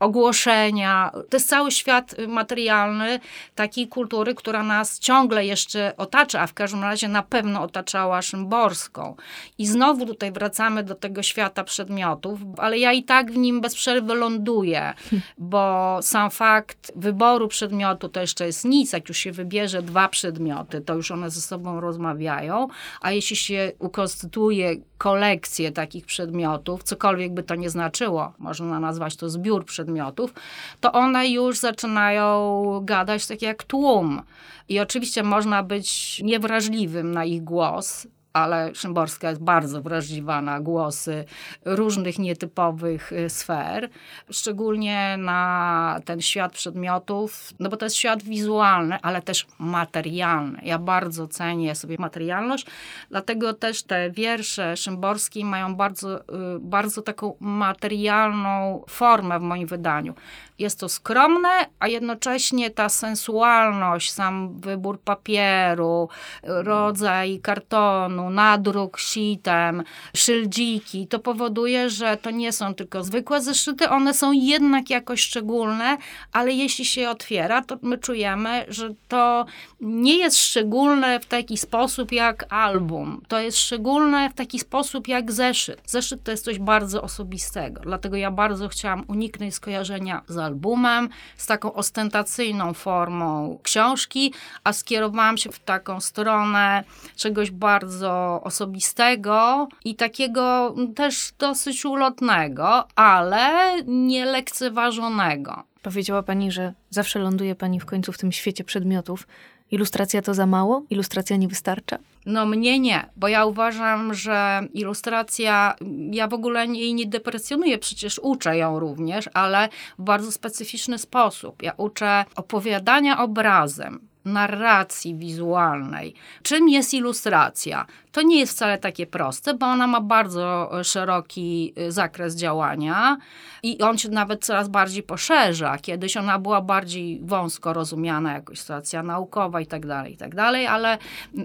ogłoszenia. 0.00 1.10
To 1.12 1.36
jest 1.36 1.48
cały 1.48 1.70
świat 1.70 2.14
materialny 2.28 3.20
takiej 3.54 3.88
kultury, 3.88 4.34
która 4.34 4.62
nas 4.62 4.98
ciągle 4.98 5.46
jeszcze 5.46 5.96
otacza, 5.96 6.40
a 6.40 6.46
w 6.46 6.54
każdym 6.54 6.82
razie 6.82 7.08
na 7.08 7.22
pewno 7.22 7.62
otaczała 7.62 8.22
Szymborską. 8.22 9.16
I 9.58 9.66
znowu 9.66 10.06
tutaj 10.06 10.32
wracamy 10.32 10.82
do 10.82 10.94
tego 10.94 11.22
świata 11.22 11.64
przedmiotów, 11.64 12.40
ale 12.56 12.78
ja 12.78 12.92
i 12.92 13.02
tak 13.02 13.32
w 13.32 13.36
nim 13.36 13.60
bez 13.60 13.74
przerwy 13.74 14.14
ląduję, 14.14 14.94
bo 15.38 15.98
sam 16.02 16.30
fakt 16.30 16.92
wyboru 16.96 17.48
przedmiotu 17.48 18.08
to 18.08 18.20
jeszcze 18.20 18.46
jest 18.46 18.64
nic. 18.64 18.92
Jak 18.92 19.08
już 19.08 19.18
się 19.18 19.32
wybierze 19.32 19.82
dwa 19.82 20.08
przedmioty, 20.08 20.80
to 20.80 20.94
już 20.94 21.10
one 21.10 21.30
ze 21.40 21.46
sobą 21.46 21.80
rozmawiają, 21.80 22.68
a 23.00 23.12
jeśli 23.12 23.36
się 23.36 23.72
ukonstytuuje 23.78 24.76
kolekcję 24.98 25.72
takich 25.72 26.06
przedmiotów, 26.06 26.82
cokolwiek 26.82 27.34
by 27.34 27.42
to 27.42 27.54
nie 27.54 27.70
znaczyło, 27.70 28.32
można 28.38 28.80
nazwać 28.80 29.16
to 29.16 29.30
zbiór 29.30 29.64
przedmiotów, 29.64 30.34
to 30.80 30.92
one 30.92 31.28
już 31.28 31.58
zaczynają 31.58 32.62
gadać 32.84 33.26
tak 33.26 33.42
jak 33.42 33.64
tłum. 33.64 34.22
I 34.68 34.80
oczywiście 34.80 35.22
można 35.22 35.62
być 35.62 36.20
niewrażliwym 36.24 37.12
na 37.12 37.24
ich 37.24 37.44
głos, 37.44 38.06
ale 38.32 38.74
Szymborska 38.74 39.28
jest 39.28 39.42
bardzo 39.42 39.82
wrażliwa 39.82 40.40
na 40.42 40.60
głosy 40.60 41.24
różnych 41.64 42.18
nietypowych 42.18 43.12
y, 43.12 43.30
sfer, 43.30 43.88
szczególnie 44.30 45.16
na 45.18 46.00
ten 46.04 46.20
świat 46.20 46.52
przedmiotów, 46.52 47.52
no 47.58 47.68
bo 47.68 47.76
to 47.76 47.86
jest 47.86 47.96
świat 47.96 48.22
wizualny, 48.22 48.98
ale 49.02 49.22
też 49.22 49.46
materialny. 49.58 50.60
Ja 50.62 50.78
bardzo 50.78 51.28
cenię 51.28 51.74
sobie 51.74 51.96
materialność, 51.98 52.66
dlatego 53.10 53.54
też 53.54 53.82
te 53.82 54.10
wiersze 54.10 54.76
Szymborskiej 54.76 55.44
mają 55.44 55.74
bardzo, 55.74 56.20
y, 56.20 56.24
bardzo 56.60 57.02
taką 57.02 57.36
materialną 57.40 58.84
formę 58.88 59.38
w 59.38 59.42
moim 59.42 59.66
wydaniu. 59.66 60.14
Jest 60.60 60.80
to 60.80 60.88
skromne, 60.88 61.48
a 61.78 61.88
jednocześnie 61.88 62.70
ta 62.70 62.88
sensualność, 62.88 64.12
sam 64.12 64.60
wybór 64.60 65.00
papieru, 65.00 66.08
rodzaj 66.42 67.40
kartonu, 67.42 68.30
nadruk 68.30 68.98
sitem, 68.98 69.82
szyldziki, 70.16 71.06
to 71.06 71.18
powoduje, 71.18 71.90
że 71.90 72.16
to 72.16 72.30
nie 72.30 72.52
są 72.52 72.74
tylko 72.74 73.04
zwykłe 73.04 73.42
zeszyty, 73.42 73.88
one 73.88 74.14
są 74.14 74.32
jednak 74.32 74.90
jakoś 74.90 75.20
szczególne, 75.20 75.96
ale 76.32 76.52
jeśli 76.52 76.84
się 76.84 77.10
otwiera, 77.10 77.62
to 77.62 77.76
my 77.82 77.98
czujemy, 77.98 78.64
że 78.68 78.94
to 79.08 79.46
nie 79.80 80.18
jest 80.18 80.38
szczególne 80.38 81.20
w 81.20 81.26
taki 81.26 81.56
sposób 81.56 82.12
jak 82.12 82.52
album. 82.52 83.22
To 83.28 83.40
jest 83.40 83.58
szczególne 83.58 84.30
w 84.30 84.34
taki 84.34 84.58
sposób 84.58 85.08
jak 85.08 85.32
zeszyt. 85.32 85.80
Zeszyt 85.86 86.22
to 86.22 86.30
jest 86.30 86.44
coś 86.44 86.58
bardzo 86.58 87.02
osobistego, 87.02 87.80
dlatego 87.80 88.16
ja 88.16 88.30
bardzo 88.30 88.68
chciałam 88.68 89.04
uniknąć 89.08 89.54
skojarzenia 89.54 90.22
z 90.28 90.36
albumem 90.36 90.49
albumem, 90.50 91.08
z 91.36 91.46
taką 91.46 91.72
ostentacyjną 91.72 92.74
formą 92.74 93.58
książki, 93.62 94.34
a 94.64 94.72
skierowałam 94.72 95.36
się 95.36 95.52
w 95.52 95.58
taką 95.58 96.00
stronę 96.00 96.84
czegoś 97.16 97.50
bardzo 97.50 98.40
osobistego 98.44 99.68
i 99.84 99.94
takiego 99.94 100.74
też 100.96 101.32
dosyć 101.38 101.84
ulotnego, 101.84 102.88
ale 102.96 103.72
nie 103.86 104.24
lekceważonego. 104.24 105.62
Powiedziała 105.82 106.22
Pani, 106.22 106.52
że 106.52 106.72
zawsze 106.90 107.18
ląduje 107.18 107.54
Pani 107.54 107.80
w 107.80 107.86
końcu 107.86 108.12
w 108.12 108.18
tym 108.18 108.32
świecie 108.32 108.64
przedmiotów. 108.64 109.26
Ilustracja 109.70 110.22
to 110.22 110.34
za 110.34 110.46
mało? 110.46 110.82
Ilustracja 110.90 111.36
nie 111.36 111.48
wystarcza? 111.48 111.98
No 112.26 112.46
mnie 112.46 112.78
nie, 112.78 113.06
bo 113.16 113.28
ja 113.28 113.44
uważam, 113.44 114.14
że 114.14 114.60
ilustracja, 114.74 115.74
ja 116.10 116.28
w 116.28 116.34
ogóle 116.34 116.66
jej 116.66 116.94
nie 116.94 117.06
depresjonuję, 117.06 117.78
przecież 117.78 118.20
uczę 118.22 118.56
ją 118.56 118.78
również, 118.78 119.28
ale 119.34 119.68
w 119.98 120.02
bardzo 120.02 120.32
specyficzny 120.32 120.98
sposób. 120.98 121.62
Ja 121.62 121.72
uczę 121.76 122.24
opowiadania 122.36 123.22
obrazem, 123.22 124.00
narracji 124.24 125.14
wizualnej. 125.14 126.14
Czym 126.42 126.68
jest 126.68 126.94
ilustracja? 126.94 127.86
To 128.12 128.22
nie 128.22 128.38
jest 128.38 128.52
wcale 128.52 128.78
takie 128.78 129.06
proste, 129.06 129.54
bo 129.54 129.66
ona 129.66 129.86
ma 129.86 130.00
bardzo 130.00 130.70
szeroki 130.84 131.74
y, 131.78 131.92
zakres 131.92 132.36
działania 132.36 133.16
i 133.62 133.82
on 133.82 133.98
się 133.98 134.08
nawet 134.08 134.44
coraz 134.44 134.68
bardziej 134.68 135.02
poszerza. 135.02 135.78
Kiedyś 135.78 136.16
ona 136.16 136.38
była 136.38 136.60
bardziej 136.60 137.20
wąsko 137.22 137.72
rozumiana, 137.72 138.32
jako 138.32 138.56
sytuacja 138.56 139.02
naukowa 139.02 139.60
i 139.60 139.66
tak 139.66 139.86
dalej, 139.86 140.12
i 140.12 140.16
tak 140.16 140.34
dalej, 140.34 140.66
ale 140.66 140.98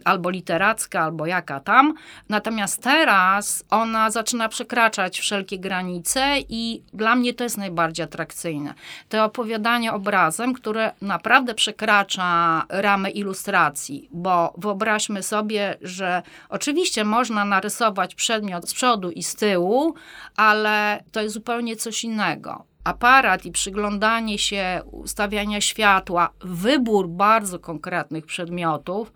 albo 0.06 0.30
literacka, 0.30 1.02
albo 1.02 1.26
jaka 1.26 1.60
tam. 1.60 1.94
Natomiast 2.30 2.84
teraz 2.84 3.64
ona 3.70 4.12
zaczyna 4.12 4.50
przekraczać 4.50 5.20
wszelkie 5.20 5.60
granice 5.60 6.36
i 6.50 6.82
dla 6.94 7.16
mnie 7.16 7.34
to 7.34 7.44
jest 7.44 7.58
najbardziej 7.58 8.04
atrakcyjne. 8.04 8.74
To 9.10 9.26
opowiadanie 9.26 9.94
obrazem, 9.94 10.54
które 10.54 10.92
naprawdę 11.02 11.54
przekracza 11.54 12.64
ramę 12.70 13.10
ilustracji, 13.10 14.10
bo 14.12 14.54
wyobraźmy 14.58 15.24
sobie, 15.24 15.78
że 15.82 16.22
oczywiście 16.56 17.04
można 17.04 17.46
narysować 17.46 18.16
przedmiot 18.16 18.70
z 18.70 18.74
przodu 18.74 19.12
i 19.12 19.24
z 19.24 19.36
tyłu, 19.36 19.94
ale 20.36 21.04
to 21.12 21.22
jest 21.22 21.34
zupełnie 21.34 21.76
coś 21.76 22.04
innego. 22.04 22.64
Aparat 22.84 23.46
i 23.46 23.52
przyglądanie 23.52 24.38
się, 24.38 24.82
ustawiania 24.92 25.62
światła, 25.62 26.30
wybór 26.42 27.08
bardzo 27.10 27.60
konkretnych 27.60 28.26
przedmiotów, 28.26 29.14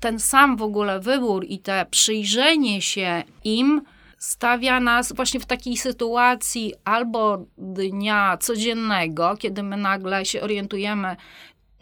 ten 0.00 0.18
sam 0.18 0.56
w 0.56 0.62
ogóle 0.62 1.00
wybór 1.00 1.44
i 1.48 1.58
te 1.58 1.86
przyjrzenie 1.90 2.82
się 2.82 3.22
im 3.44 3.82
stawia 4.18 4.80
nas 4.80 5.12
właśnie 5.12 5.40
w 5.40 5.46
takiej 5.46 5.76
sytuacji 5.76 6.74
albo 6.84 7.46
dnia 7.58 8.36
codziennego, 8.40 9.36
kiedy 9.36 9.62
my 9.62 9.76
nagle 9.76 10.24
się 10.24 10.40
orientujemy, 10.40 11.16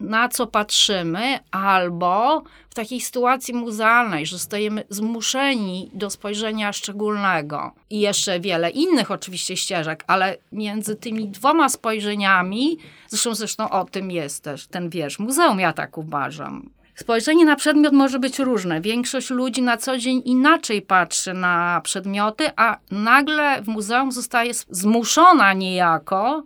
na 0.01 0.29
co 0.29 0.47
patrzymy, 0.47 1.39
albo 1.51 2.43
w 2.71 2.75
takiej 2.75 3.01
sytuacji 3.01 3.55
muzealnej, 3.55 4.27
że 4.27 4.39
stajemy 4.39 4.85
zmuszeni 4.89 5.91
do 5.95 6.11
spojrzenia 6.11 6.73
szczególnego. 6.73 7.73
I 7.91 8.01
jeszcze 8.01 8.41
wiele 8.41 8.71
innych 8.71 9.11
oczywiście 9.11 9.57
ścieżek, 9.57 10.05
ale 10.07 10.37
między 10.53 10.97
tymi 10.97 11.29
dwoma 11.29 11.69
spojrzeniami, 11.69 12.79
zresztą 13.09 13.35
zresztą 13.35 13.71
o 13.71 13.85
tym 13.85 14.11
jest 14.11 14.45
też 14.45 14.67
ten 14.67 14.91
wiersz 14.91 15.19
muzeum, 15.19 15.61
ja 15.61 15.73
tak 15.73 15.99
uważam. 15.99 16.71
Spojrzenie 16.95 17.45
na 17.45 17.57
przedmiot 17.57 17.93
może 17.93 18.19
być 18.19 18.39
różne. 18.39 18.81
Większość 18.81 19.31
ludzi 19.31 19.63
na 19.63 19.77
co 19.77 19.99
dzień 19.99 20.23
inaczej 20.25 20.83
patrzy 20.83 21.35
na 21.35 21.81
przedmioty, 21.85 22.51
a 22.57 22.77
nagle 22.91 23.63
w 23.63 23.69
muzeum 23.69 24.13
zostaje 24.13 24.55
zmuszona 24.55 25.53
niejako 25.53 26.43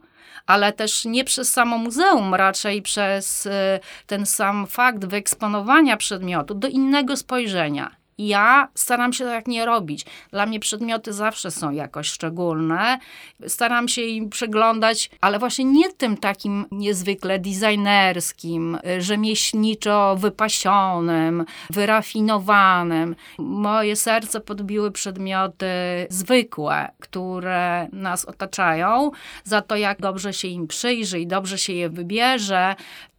ale 0.46 0.72
też 0.72 1.04
nie 1.04 1.24
przez 1.24 1.52
samo 1.52 1.78
muzeum, 1.78 2.34
raczej 2.34 2.82
przez 2.82 3.46
y, 3.46 3.50
ten 4.06 4.26
sam 4.26 4.66
fakt 4.66 5.04
wyeksponowania 5.04 5.96
przedmiotu 5.96 6.54
do 6.54 6.68
innego 6.68 7.16
spojrzenia. 7.16 8.03
Ja 8.18 8.68
staram 8.74 9.12
się 9.12 9.24
tak 9.24 9.46
nie 9.46 9.66
robić. 9.66 10.06
Dla 10.30 10.46
mnie 10.46 10.60
przedmioty 10.60 11.12
zawsze 11.12 11.50
są 11.50 11.70
jakoś 11.70 12.06
szczególne. 12.06 12.98
Staram 13.48 13.88
się 13.88 14.02
im 14.02 14.30
przeglądać, 14.30 15.10
ale 15.20 15.38
właśnie 15.38 15.64
nie 15.64 15.92
tym 15.92 16.16
takim 16.16 16.66
niezwykle 16.70 17.38
designerskim, 17.38 18.78
rzemieślniczo 18.98 20.16
wypasionym, 20.16 21.44
wyrafinowanym. 21.70 23.16
Moje 23.38 23.96
serce 23.96 24.40
podbiły 24.40 24.90
przedmioty 24.90 25.66
zwykłe, 26.10 26.90
które 27.00 27.88
nas 27.92 28.24
otaczają, 28.24 29.10
za 29.44 29.62
to 29.62 29.76
jak 29.76 30.00
dobrze 30.00 30.32
się 30.32 30.48
im 30.48 30.66
przyjrzy 30.66 31.20
i 31.20 31.26
dobrze 31.26 31.58
się 31.58 31.72
je 31.72 31.88
wybierze, 31.88 32.74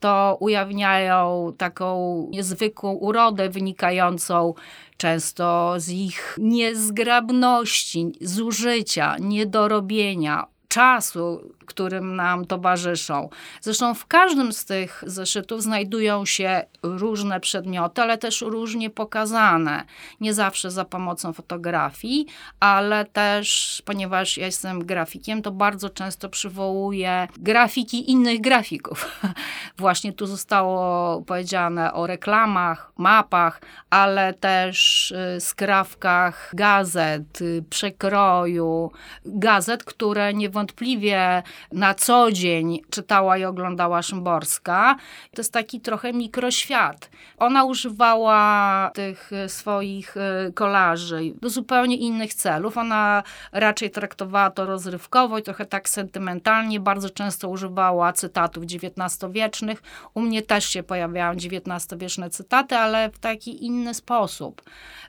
to 0.06 0.38
ujawniają 0.40 1.54
taką 1.58 2.28
niezwykłą 2.32 2.94
urodę 2.94 3.50
wynikającą 3.50 4.54
często 4.98 5.74
z 5.78 5.90
ich 5.90 6.38
niezgrabności, 6.42 8.12
zużycia, 8.22 9.16
niedorobienia, 9.20 10.46
czasu, 10.68 11.42
którym 11.66 12.16
nam 12.16 12.46
towarzyszą. 12.46 13.30
Zresztą 13.62 13.94
w 13.94 14.06
każdym 14.06 14.54
z 14.54 14.66
tych 14.66 15.04
zeszytów 15.08 15.64
znajdują 15.64 16.26
się 16.26 16.64
różne 16.84 17.40
przedmioty, 17.40 18.02
ale 18.02 18.18
też 18.18 18.42
różnie 18.42 18.90
pokazane. 18.90 19.84
Nie 20.22 20.34
zawsze 20.34 20.72
za 20.72 20.86
pomocą 20.86 21.34
fotografii, 21.34 22.26
ale 22.60 23.06
też, 23.06 23.82
ponieważ 23.86 24.38
ja 24.38 24.46
jestem 24.46 24.86
grafikiem, 24.86 25.42
to 25.42 25.52
bardzo 25.52 25.90
często 25.90 26.30
przywołuję 26.30 27.28
grafiki 27.38 28.12
innych 28.12 28.42
grafików. 28.42 29.22
Właśnie 29.78 30.14
tu 30.14 30.28
zostało 30.28 31.22
powiedziane 31.22 31.94
o 31.94 32.08
reklamach, 32.08 32.92
mapach, 32.98 33.62
ale 33.90 34.34
też 34.34 35.12
y, 35.12 35.42
skrawkach 35.42 36.52
gazet, 36.54 37.42
y, 37.42 37.64
przekroju, 37.70 38.92
gazet, 39.26 39.84
które 39.84 40.34
niewątpliwie 40.34 41.44
na 41.72 41.94
co 41.94 42.32
dzień 42.32 42.80
czytała 42.90 43.38
i 43.38 43.44
oglądała 43.44 44.02
Szymborska. 44.02 44.96
To 45.32 45.42
jest 45.42 45.54
taki 45.54 45.82
trochę 45.82 46.14
mikroświat. 46.14 47.10
Ona 47.38 47.64
używała 47.64 48.92
tych 48.94 49.34
e, 49.34 49.50
swoich 49.50 50.18
e, 50.18 50.52
kolaży 50.52 51.22
do 51.42 51.50
zupełnie 51.50 51.98
innych 51.98 52.34
celów. 52.34 52.78
Ona 52.78 53.24
raczej 53.52 53.92
traktowała 53.92 54.50
to 54.50 54.66
rozrywkowo 54.66 55.38
i 55.38 55.44
trochę 55.44 55.66
tak 55.66 55.90
sentymentalnie. 55.90 56.80
Bardzo 56.80 57.10
często 57.10 57.50
używała 57.50 58.14
cytatów 58.14 58.64
XIX-wiecznych. 58.64 59.84
U 60.14 60.22
mnie 60.22 60.42
też 60.42 60.66
się 60.66 60.84
pojawiają 60.84 61.32
XIX-wieczne 61.32 62.30
cytaty, 62.30 62.76
ale 62.76 63.10
w 63.10 63.20
taki 63.20 63.66
inny 63.66 63.94
sposób. 63.94 64.62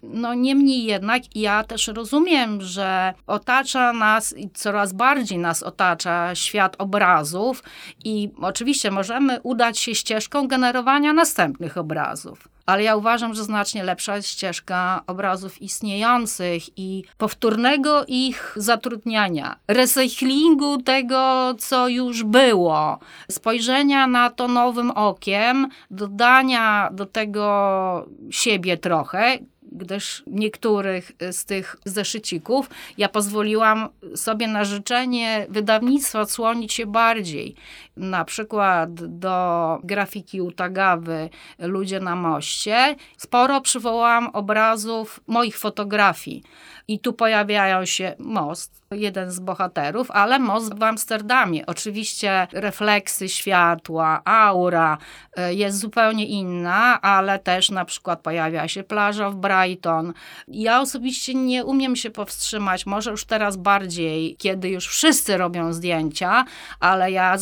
No 0.02 0.34
niemniej 0.34 0.84
jednak 0.84 1.36
ja 1.36 1.64
też 1.64 1.88
rozumiem, 1.88 2.62
że 2.62 3.14
otacza 3.26 3.92
nas 3.92 4.36
i 4.36 4.50
coraz 4.50 4.92
bardziej 4.92 5.38
nas 5.38 5.62
otacza 5.62 6.34
świat 6.36 6.76
obrazów 6.78 7.62
i 8.04 8.30
oczywiście 8.40 8.90
możemy 8.90 9.40
udać 9.42 9.78
się 9.78 9.94
ścieżką 9.94 10.48
generowania 10.48 11.12
następnych 11.12 11.78
obrazów. 11.78 12.48
Ale 12.66 12.82
ja 12.82 12.96
uważam, 12.96 13.34
że 13.34 13.44
znacznie 13.44 13.84
lepsza 13.84 14.16
jest 14.16 14.28
ścieżka 14.28 15.02
obrazów 15.06 15.62
istniejących 15.62 16.78
i 16.78 17.04
powtórnego 17.18 18.04
ich 18.08 18.52
zatrudniania, 18.56 19.56
recyklingu 19.68 20.82
tego, 20.82 21.54
co 21.58 21.88
już 21.88 22.24
było, 22.24 22.98
spojrzenia 23.30 24.06
na 24.06 24.30
to 24.30 24.48
nowym 24.48 24.90
okiem, 24.90 25.68
dodania 25.90 26.90
do 26.92 27.06
tego 27.06 28.08
siebie 28.30 28.76
trochę, 28.76 29.38
gdyż 29.76 30.22
niektórych 30.26 31.12
z 31.32 31.44
tych 31.44 31.76
zeszycików 31.84 32.70
ja 32.98 33.08
pozwoliłam 33.08 33.88
sobie 34.14 34.48
na 34.48 34.64
życzenie 34.64 35.46
wydawnictwa 35.48 36.20
odsłonić 36.20 36.72
się 36.72 36.86
bardziej. 36.86 37.54
Na 37.96 38.24
przykład 38.24 38.94
do 38.94 39.78
grafiki 39.84 40.40
Utagawy 40.40 41.30
Ludzie 41.58 42.00
na 42.00 42.16
moście. 42.16 42.96
Sporo 43.16 43.60
przywołałam 43.60 44.28
obrazów 44.28 45.20
moich 45.26 45.58
fotografii. 45.58 46.42
I 46.88 46.98
tu 47.00 47.12
pojawiają 47.12 47.84
się 47.84 48.14
most, 48.18 48.82
jeden 48.90 49.30
z 49.30 49.40
bohaterów, 49.40 50.10
ale 50.10 50.38
most 50.38 50.78
w 50.78 50.82
Amsterdamie. 50.82 51.66
Oczywiście 51.66 52.46
refleksy 52.52 53.28
światła, 53.28 54.22
aura 54.24 54.98
e, 55.36 55.54
jest 55.54 55.78
zupełnie 55.78 56.26
inna, 56.26 57.00
ale 57.02 57.38
też 57.38 57.70
na 57.70 57.84
przykład 57.84 58.20
pojawia 58.20 58.68
się 58.68 58.82
plaża 58.82 59.30
w 59.30 59.36
Brighton. 59.36 60.12
Ja 60.48 60.80
osobiście 60.80 61.34
nie 61.34 61.64
umiem 61.64 61.96
się 61.96 62.10
powstrzymać, 62.10 62.86
może 62.86 63.10
już 63.10 63.24
teraz 63.24 63.56
bardziej, 63.56 64.36
kiedy 64.36 64.68
już 64.68 64.88
wszyscy 64.88 65.36
robią 65.36 65.72
zdjęcia, 65.72 66.44
ale 66.80 67.10
ja 67.10 67.32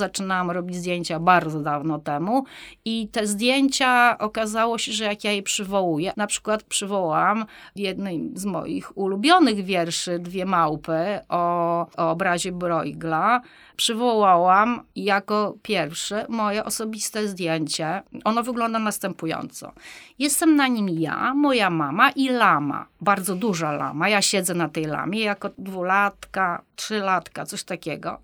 zaczynałam 0.44 0.50
robić 0.50 0.76
zdjęcia 0.76 1.20
bardzo 1.20 1.60
dawno 1.60 1.98
temu 1.98 2.44
i 2.84 3.08
te 3.08 3.26
zdjęcia 3.26 4.18
okazało 4.18 4.78
się, 4.78 4.92
że 4.92 5.04
jak 5.04 5.24
ja 5.24 5.32
je 5.32 5.42
przywołuję, 5.42 6.12
na 6.16 6.26
przykład 6.26 6.62
przywołałam 6.62 7.44
w 7.76 7.78
jednym 7.78 8.36
z 8.36 8.44
moich 8.44 8.96
ulubionych 8.96 9.64
wierszy 9.64 10.18
Dwie 10.18 10.44
małpy 10.46 11.20
o, 11.28 11.86
o 11.96 12.10
obrazie 12.10 12.52
Broigla, 12.52 13.40
przywołałam 13.76 14.82
jako 14.96 15.54
pierwsze 15.62 16.26
moje 16.28 16.64
osobiste 16.64 17.28
zdjęcie. 17.28 18.02
Ono 18.24 18.42
wygląda 18.42 18.78
następująco. 18.78 19.72
Jestem 20.18 20.56
na 20.56 20.68
nim 20.68 20.88
ja, 20.88 21.34
moja 21.34 21.70
mama 21.70 22.10
i 22.10 22.28
lama. 22.28 22.86
Bardzo 23.00 23.34
duża 23.34 23.72
lama. 23.72 24.08
Ja 24.08 24.22
siedzę 24.22 24.54
na 24.54 24.68
tej 24.68 24.84
lamie 24.84 25.20
jako 25.20 25.50
dwulatka, 25.58 26.62
trzylatka, 26.76 27.46
coś 27.46 27.64
takiego. 27.64 28.18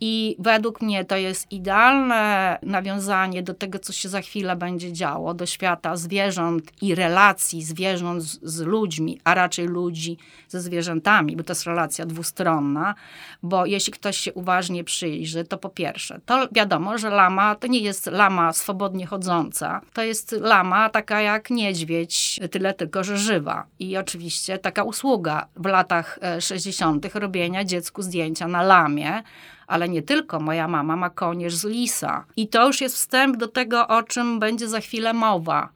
I 0.00 0.36
według 0.38 0.82
mnie 0.82 1.04
to 1.04 1.16
jest 1.16 1.52
idealne 1.52 2.58
nawiązanie 2.62 3.42
do 3.42 3.54
tego, 3.54 3.78
co 3.78 3.92
się 3.92 4.08
za 4.08 4.20
chwilę 4.20 4.56
będzie 4.56 4.92
działo, 4.92 5.34
do 5.34 5.46
świata 5.46 5.96
zwierząt 5.96 6.82
i 6.82 6.94
relacji 6.94 7.62
zwierząt 7.62 8.22
z, 8.22 8.38
z, 8.42 8.60
ludźmi, 8.60 9.20
a 9.24 9.34
raczej 9.34 9.66
ludzi 9.66 10.18
ze 10.48 10.60
zwierzętami, 10.60 11.36
bo 11.36 11.44
to 11.44 11.50
jest 11.50 11.64
relacja 11.64 12.06
dwustronna, 12.06 12.94
bo 13.42 13.66
jeśli 13.66 13.92
ktoś 13.92 14.16
się 14.16 14.32
uważnie 14.32 14.77
przyjrzy, 14.84 15.44
to 15.44 15.58
po 15.58 15.68
pierwsze, 15.68 16.20
to 16.26 16.48
wiadomo, 16.52 16.98
że 16.98 17.10
lama 17.10 17.54
to 17.54 17.66
nie 17.66 17.80
jest 17.80 18.06
lama 18.06 18.52
swobodnie 18.52 19.06
chodząca, 19.06 19.80
to 19.92 20.02
jest 20.02 20.32
lama 20.32 20.88
taka 20.88 21.20
jak 21.20 21.50
niedźwiedź, 21.50 22.40
tyle 22.50 22.74
tylko, 22.74 23.04
że 23.04 23.18
żywa. 23.18 23.66
I 23.78 23.96
oczywiście 23.96 24.58
taka 24.58 24.82
usługa 24.82 25.46
w 25.56 25.66
latach 25.66 26.18
60. 26.40 27.06
E, 27.06 27.20
robienia 27.20 27.64
dziecku 27.64 28.02
zdjęcia 28.02 28.48
na 28.48 28.62
lamie, 28.62 29.22
ale 29.66 29.88
nie 29.88 30.02
tylko. 30.02 30.40
Moja 30.40 30.68
mama 30.68 30.96
ma 30.96 31.10
konież 31.10 31.54
z 31.54 31.64
lisa. 31.64 32.24
I 32.36 32.48
to 32.48 32.66
już 32.66 32.80
jest 32.80 32.94
wstęp 32.94 33.36
do 33.36 33.48
tego, 33.48 33.88
o 33.88 34.02
czym 34.02 34.38
będzie 34.38 34.68
za 34.68 34.80
chwilę 34.80 35.12
mowa. 35.12 35.68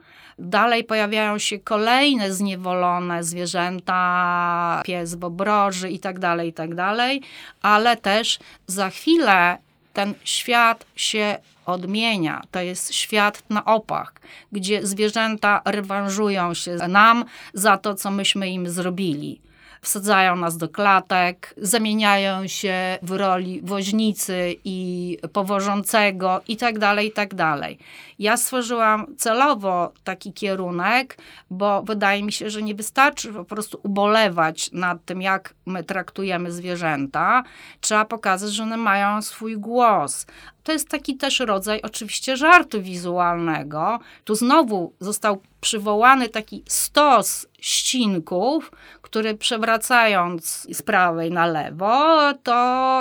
Dalej 0.45 0.85
pojawiają 0.85 1.39
się 1.39 1.59
kolejne 1.59 2.33
zniewolone 2.33 3.25
zwierzęta, 3.25 4.83
pies 4.85 5.15
w 5.15 5.25
obroży 5.25 5.91
i 5.91 5.99
tak 5.99 6.19
dalej, 6.19 6.49
i 6.49 6.53
tak 6.53 6.75
dalej, 6.75 7.23
ale 7.63 7.97
też 7.97 8.39
za 8.67 8.91
chwilę 8.91 9.59
ten 9.93 10.15
świat 10.25 10.87
się 10.97 11.39
odmienia. 11.67 12.43
To 12.51 12.61
jest 12.61 12.95
świat 12.95 13.43
na 13.51 13.65
opach, 13.65 14.13
gdzie 14.53 14.87
zwierzęta 14.87 15.63
rewanżują 15.65 16.55
się 16.55 16.77
nam 16.77 17.25
za 17.55 17.77
to, 17.77 17.95
co 17.95 18.11
myśmy 18.11 18.51
im 18.51 18.71
zrobili 18.71 19.41
wsadzają 19.85 20.37
nas 20.37 20.57
do 20.57 20.69
klatek, 20.69 21.55
zamieniają 21.57 22.47
się 22.47 22.99
w 23.03 23.11
roli 23.11 23.61
woźnicy 23.63 24.57
i 24.65 25.19
powożącego 25.33 26.41
i 26.49 26.57
tak 26.57 26.79
dalej, 26.79 27.09
i 27.09 27.13
tak 27.13 27.35
dalej. 27.35 27.79
Ja 28.19 28.37
stworzyłam 28.37 29.17
celowo 29.17 29.93
taki 30.05 30.33
kierunek, 30.33 31.19
bo 31.51 31.83
wydaje 31.83 32.23
mi 32.23 32.33
się, 32.33 32.51
że 32.51 32.63
nie 32.63 32.75
wystarczy 32.75 33.33
po 33.33 33.45
prostu 33.45 33.81
ubolewać 33.83 34.73
nad 34.73 35.05
tym, 35.05 35.23
jak 35.23 35.55
my 35.67 35.85
traktujemy 35.85 36.53
zwierzęta. 36.53 37.43
Trzeba 37.81 38.05
pokazać, 38.05 38.53
że 38.53 38.63
one 38.63 38.77
mają 38.77 39.23
swój 39.23 39.59
głos. 39.59 40.27
To 40.65 40.73
jest 40.73 40.89
taki 40.89 41.17
też 41.17 41.41
rodzaj 41.41 41.83
oczywiście 41.83 42.37
żartu 42.37 42.83
wizualnego. 42.83 43.99
Tu 44.25 44.35
znowu 44.35 44.93
został 45.01 45.41
przywołany 45.61 46.29
taki 46.29 46.63
stos 46.67 47.47
ścinków, 47.61 48.71
który 49.13 49.35
przewracając 49.35 50.67
z 50.73 50.83
prawej 50.83 51.31
na 51.31 51.47
lewo, 51.47 52.19
to 52.43 52.53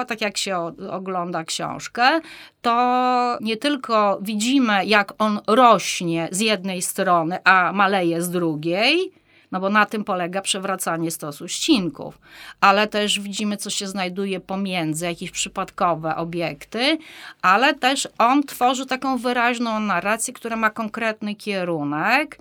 tak 0.07 0.21
jak 0.21 0.37
się 0.37 0.57
ogląda 0.91 1.43
książkę, 1.43 2.21
to 2.61 3.37
nie 3.41 3.57
tylko 3.57 4.19
widzimy, 4.21 4.85
jak 4.85 5.13
on 5.17 5.39
rośnie 5.47 6.27
z 6.31 6.39
jednej 6.39 6.81
strony, 6.81 7.43
a 7.43 7.71
maleje 7.73 8.21
z 8.21 8.29
drugiej, 8.29 9.11
no 9.51 9.59
bo 9.59 9.69
na 9.69 9.85
tym 9.85 10.03
polega 10.03 10.41
przewracanie 10.41 11.11
stosu 11.11 11.47
ścinków, 11.47 12.19
ale 12.61 12.87
też 12.87 13.19
widzimy, 13.19 13.57
co 13.57 13.69
się 13.69 13.87
znajduje 13.87 14.39
pomiędzy, 14.39 15.05
jakieś 15.05 15.31
przypadkowe 15.31 16.15
obiekty, 16.15 16.97
ale 17.41 17.73
też 17.73 18.07
on 18.17 18.43
tworzy 18.43 18.85
taką 18.85 19.17
wyraźną 19.17 19.79
narrację, 19.79 20.33
która 20.33 20.55
ma 20.55 20.69
konkretny 20.69 21.35
kierunek 21.35 22.37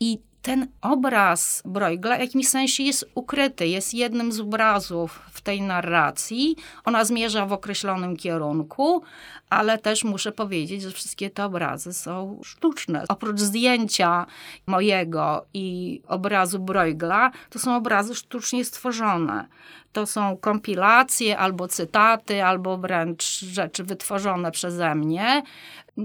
i 0.00 0.18
ten 0.42 0.68
obraz 0.80 1.62
Bruegla 1.64 2.16
w 2.16 2.20
jakimś 2.20 2.48
sensie 2.48 2.82
jest 2.82 3.10
ukryty, 3.14 3.66
jest 3.66 3.94
jednym 3.94 4.32
z 4.32 4.40
obrazów 4.40 5.20
w 5.32 5.40
tej 5.40 5.62
narracji. 5.62 6.56
Ona 6.84 7.04
zmierza 7.04 7.46
w 7.46 7.52
określonym 7.52 8.16
kierunku, 8.16 9.02
ale 9.50 9.78
też 9.78 10.04
muszę 10.04 10.32
powiedzieć, 10.32 10.82
że 10.82 10.90
wszystkie 10.90 11.30
te 11.30 11.44
obrazy 11.44 11.92
są 11.92 12.40
sztuczne. 12.44 13.04
Oprócz 13.08 13.40
zdjęcia 13.40 14.26
mojego 14.66 15.46
i 15.54 16.00
obrazu 16.08 16.58
Bruegla, 16.58 17.30
to 17.50 17.58
są 17.58 17.76
obrazy 17.76 18.14
sztucznie 18.14 18.64
stworzone. 18.64 19.46
To 19.92 20.06
są 20.06 20.36
kompilacje 20.36 21.38
albo 21.38 21.68
cytaty, 21.68 22.44
albo 22.44 22.78
wręcz 22.78 23.40
rzeczy 23.40 23.84
wytworzone 23.84 24.50
przeze 24.50 24.94
mnie. 24.94 25.42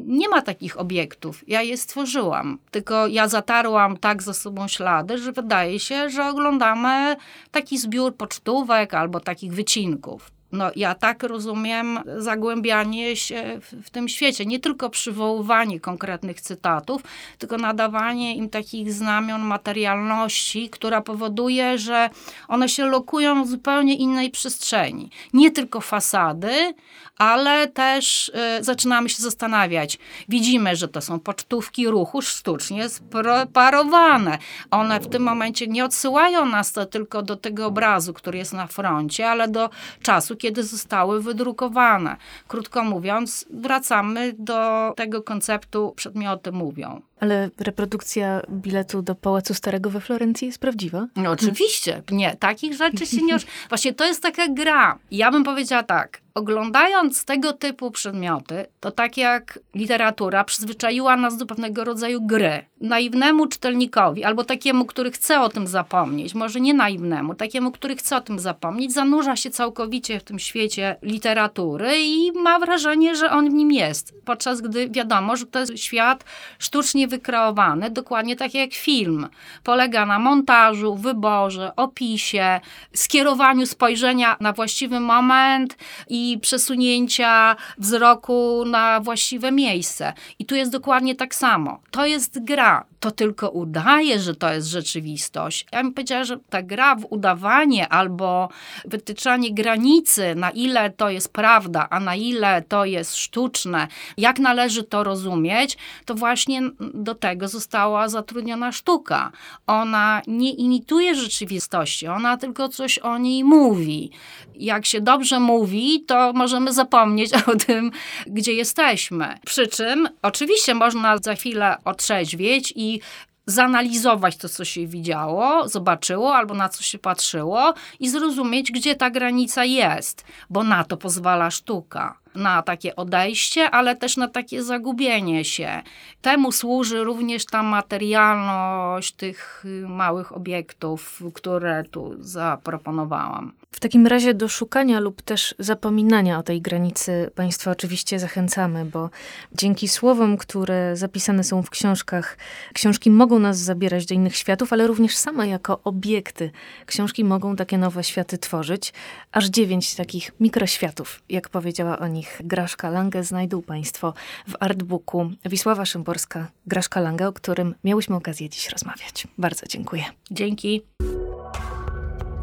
Nie 0.06 0.30
ma 0.30 0.42
takich 0.42 0.80
obiektów. 0.80 1.44
Ja 1.48 1.62
je 1.62 1.78
stworzyłam. 1.78 2.58
Tylko 2.72 3.08
ja 3.08 3.28
zatarłam 3.28 3.98
tak 3.98 4.24
za 4.24 4.34
sobą 4.34 4.68
ślady, 4.68 5.18
że 5.18 5.32
wydaje 5.32 5.80
się, 5.80 6.10
że 6.10 6.28
oglądamy 6.28 7.16
taki 7.52 7.78
zbiór 7.78 8.16
pocztówek 8.16 8.94
albo 8.94 9.20
takich 9.20 9.54
wycinków. 9.54 10.35
No, 10.56 10.72
ja 10.76 10.96
tak 10.96 11.24
rozumiem 11.24 12.00
zagłębianie 12.18 13.16
się 13.16 13.60
w, 13.62 13.86
w, 13.86 13.90
tym 13.90 14.10
świecie. 14.10 14.46
Nie 14.46 14.60
tylko 14.60 14.90
przywoływanie 14.90 15.80
konkretnych 15.80 16.42
cytatów, 16.42 17.02
tylko 17.38 17.58
nadawanie 17.58 18.36
im 18.36 18.50
takich 18.50 18.94
znamion 18.94 19.42
materialności, 19.42 20.70
która 20.70 21.02
powoduje, 21.02 21.78
że 21.78 22.10
one 22.48 22.70
się 22.70 22.86
lokują 22.86 23.44
w 23.44 23.48
zupełnie 23.48 23.96
innej 23.96 24.32
przestrzeni. 24.32 25.10
Nie 25.34 25.52
tylko 25.52 25.82
fasady, 25.82 26.74
ale 27.18 27.68
też 27.68 28.30
y, 28.60 28.64
zaczynamy 28.64 29.10
się 29.10 29.24
zastanawiać. 29.24 30.00
Widzimy, 30.30 30.76
że 30.76 30.88
to 30.88 31.02
są 31.02 31.20
pocztówki 31.20 31.88
ruchu 31.88 32.22
sztucznie 32.22 32.90
sparowane. 32.90 34.38
One 34.72 35.00
w 35.00 35.08
tym 35.08 35.24
momencie 35.24 35.68
nie 35.68 35.86
odsyłają 35.86 36.46
nas 36.46 36.72
to 36.72 36.86
tylko 36.86 37.22
do 37.22 37.36
tego 37.36 37.66
obrazu, 37.66 38.14
który 38.14 38.38
jest 38.38 38.54
na 38.54 38.68
froncie, 38.68 39.30
ale 39.30 39.48
do 39.48 39.70
czasu, 40.02 40.36
kiedy 40.46 40.64
zostały 40.64 41.22
wydrukowane. 41.22 42.16
Krótko 42.48 42.84
mówiąc, 42.84 43.46
wracamy 43.50 44.34
do 44.40 44.94
tego 44.96 45.22
konceptu 45.24 45.94
przedmioty 45.96 46.52
mówią. 46.52 47.02
Ale 47.20 47.50
reprodukcja 47.58 48.42
biletu 48.50 49.02
do 49.02 49.16
Pałacu 49.16 49.54
Starego 49.54 49.90
we 49.90 50.02
Florencji 50.02 50.48
jest 50.48 50.60
prawdziwa? 50.60 51.08
No, 51.16 51.32
oczywiście. 51.32 52.02
Nie, 52.12 52.36
takich 52.36 52.74
rzeczy 52.74 53.06
się 53.06 53.22
nie... 53.22 53.38
Właśnie 53.70 53.94
to 53.94 54.06
jest 54.06 54.22
taka 54.22 54.48
gra. 54.48 55.00
Ja 55.12 55.32
bym 55.32 55.44
powiedziała 55.44 55.84
tak 55.84 56.22
oglądając 56.36 57.26
tego 57.26 57.54
typu 57.54 57.92
przedmioty, 57.92 58.66
to 58.80 58.92
tak 58.92 59.18
jak 59.18 59.60
literatura 59.76 60.44
przyzwyczaiła 60.44 61.18
nas 61.18 61.38
do 61.38 61.46
pewnego 61.46 61.84
rodzaju 61.84 62.22
gry. 62.22 62.66
Naiwnemu 62.82 63.48
czytelnikowi, 63.48 64.24
albo 64.24 64.44
takiemu, 64.44 64.86
który 64.86 65.12
chce 65.12 65.42
o 65.42 65.50
tym 65.50 65.68
zapomnieć, 65.68 66.36
może 66.36 66.62
nie 66.62 66.74
naiwnemu, 66.74 67.36
takiemu, 67.36 67.72
który 67.72 67.96
chce 67.96 68.18
o 68.18 68.22
tym 68.22 68.40
zapomnieć, 68.40 68.94
zanurza 68.94 69.36
się 69.36 69.50
całkowicie 69.50 70.20
w 70.20 70.24
tym 70.24 70.40
świecie 70.40 70.96
literatury 71.02 71.98
i 71.98 72.32
ma 72.32 72.60
wrażenie, 72.60 73.16
że 73.16 73.32
on 73.32 73.50
w 73.50 73.54
nim 73.54 73.72
jest. 73.72 74.14
Podczas 74.26 74.62
gdy 74.62 74.90
wiadomo, 74.90 75.36
że 75.36 75.46
to 75.46 75.60
jest 75.60 75.80
świat 75.80 76.24
sztucznie 76.60 77.05
wykreowany, 77.08 77.90
dokładnie 77.90 78.36
tak 78.36 78.54
jak 78.54 78.74
film. 78.74 79.28
Polega 79.64 80.06
na 80.06 80.20
montażu, 80.20 80.96
wyborze, 80.96 81.76
opisie, 81.76 82.60
skierowaniu 82.94 83.66
spojrzenia 83.66 84.38
na 84.40 84.54
właściwy 84.54 85.00
moment 85.00 85.78
i 86.10 86.40
przesunięcia 86.42 87.56
wzroku 87.78 88.64
na 88.66 89.00
właściwe 89.00 89.52
miejsce. 89.52 90.14
I 90.40 90.46
tu 90.46 90.56
jest 90.56 90.72
dokładnie 90.72 91.16
tak 91.16 91.36
samo. 91.36 91.80
To 91.92 92.06
jest 92.06 92.44
gra. 92.44 92.86
To 93.00 93.12
tylko 93.12 93.50
udaje, 93.50 94.20
że 94.20 94.36
to 94.36 94.54
jest 94.54 94.68
rzeczywistość. 94.68 95.66
Ja 95.72 95.84
bym 95.84 95.94
powiedziała, 95.94 96.24
że 96.24 96.38
ta 96.50 96.62
gra 96.62 96.96
w 96.96 97.06
udawanie 97.10 97.90
albo 97.90 98.50
wytyczanie 98.86 99.54
granicy, 99.54 100.36
na 100.36 100.50
ile 100.50 100.90
to 100.90 101.10
jest 101.10 101.34
prawda, 101.34 101.88
a 101.90 102.00
na 102.00 102.16
ile 102.16 102.62
to 102.62 102.86
jest 102.86 103.16
sztuczne, 103.16 103.88
jak 104.18 104.40
należy 104.40 104.84
to 104.84 105.04
rozumieć, 105.04 105.78
to 106.06 106.16
właśnie 106.16 106.62
do 106.96 107.16
tego 107.16 107.48
została 107.48 108.10
zatrudniona 108.10 108.72
sztuka. 108.72 109.32
Ona 109.68 110.22
nie 110.28 110.52
imituje 110.52 111.16
rzeczywistości, 111.16 112.08
ona 112.08 112.38
tylko 112.38 112.70
coś 112.70 113.00
o 113.00 113.18
niej 113.18 113.44
mówi. 113.44 114.12
Jak 114.56 114.86
się 114.86 115.02
dobrze 115.02 115.40
mówi, 115.40 116.04
to 116.08 116.34
możemy 116.34 116.74
zapomnieć 116.74 117.32
o 117.48 117.56
tym, 117.56 117.92
gdzie 118.28 118.54
jesteśmy. 118.54 119.40
Przy 119.46 119.68
czym 119.68 120.10
oczywiście 120.22 120.74
można 120.74 121.18
za 121.18 121.36
chwilę 121.36 121.78
otrzeźwieć 121.86 122.74
i 122.76 123.00
zanalizować 123.46 124.38
to, 124.38 124.50
co 124.50 124.66
się 124.66 124.88
widziało, 124.88 125.68
zobaczyło 125.68 126.36
albo 126.36 126.54
na 126.54 126.70
co 126.70 126.84
się 126.84 127.00
patrzyło 127.00 127.74
i 128.00 128.10
zrozumieć, 128.10 128.72
gdzie 128.72 128.96
ta 128.96 129.10
granica 129.10 129.66
jest, 129.66 130.26
bo 130.50 130.64
na 130.64 130.84
to 130.84 130.98
pozwala 130.98 131.52
sztuka 131.52 132.25
na 132.36 132.62
takie 132.62 132.96
odejście, 132.96 133.70
ale 133.72 133.96
też 133.96 134.18
na 134.18 134.28
takie 134.28 134.64
zagubienie 134.64 135.46
się. 135.46 135.82
Temu 136.22 136.52
służy 136.52 137.04
również 137.04 137.46
ta 137.46 137.64
materialność 137.64 139.12
tych 139.12 139.64
małych 139.88 140.36
obiektów, 140.36 141.24
które 141.34 141.84
tu 141.84 142.16
zaproponowałam. 142.20 143.54
W 143.72 143.80
takim 143.80 144.08
razie 144.08 144.34
do 144.34 144.48
szukania 144.48 145.00
lub 145.00 145.22
też 145.22 145.56
zapominania 145.60 146.40
o 146.40 146.44
tej 146.44 146.62
granicy 146.62 147.32
Państwa 147.36 147.72
oczywiście 147.72 148.20
zachęcamy, 148.20 148.86
bo 148.86 149.10
dzięki 149.54 149.88
słowom, 149.88 150.38
które 150.38 150.96
zapisane 150.96 151.44
są 151.44 151.64
w 151.64 151.70
książkach, 151.70 152.38
książki 152.74 153.12
mogą 153.12 153.40
nas 153.40 153.58
zabierać 153.58 154.06
do 154.06 154.16
innych 154.16 154.36
światów, 154.36 154.74
ale 154.74 154.88
również 154.88 155.18
same 155.18 155.48
jako 155.48 155.80
obiekty 155.84 156.52
książki 156.86 157.24
mogą 157.24 157.56
takie 157.56 157.78
nowe 157.78 158.04
światy 158.04 158.38
tworzyć. 158.38 158.94
Aż 159.32 159.46
dziewięć 159.46 159.96
takich 159.96 160.32
mikroświatów, 160.40 161.22
jak 161.30 161.50
powiedziała 161.50 162.00
o 162.00 162.08
nich 162.26 162.42
Graszka 162.44 162.90
Lange, 162.90 163.24
znajdą 163.24 163.62
Państwo 163.62 164.14
w 164.48 164.56
artbooku 164.60 165.32
Wisława 165.46 165.86
Szymborska, 165.86 166.48
Graszka 166.68 167.00
Lange, 167.00 167.28
o 167.28 167.34
którym 167.34 167.76
miałyśmy 167.84 168.16
okazję 168.16 168.50
dziś 168.50 168.70
rozmawiać. 168.70 169.28
Bardzo 169.38 169.66
dziękuję. 169.68 170.04
Dzięki. 170.32 170.82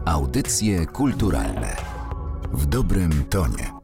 Audycje 0.04 0.86
kulturalne 0.86 1.76
w 2.52 2.66
dobrym 2.66 3.24
tonie. 3.24 3.81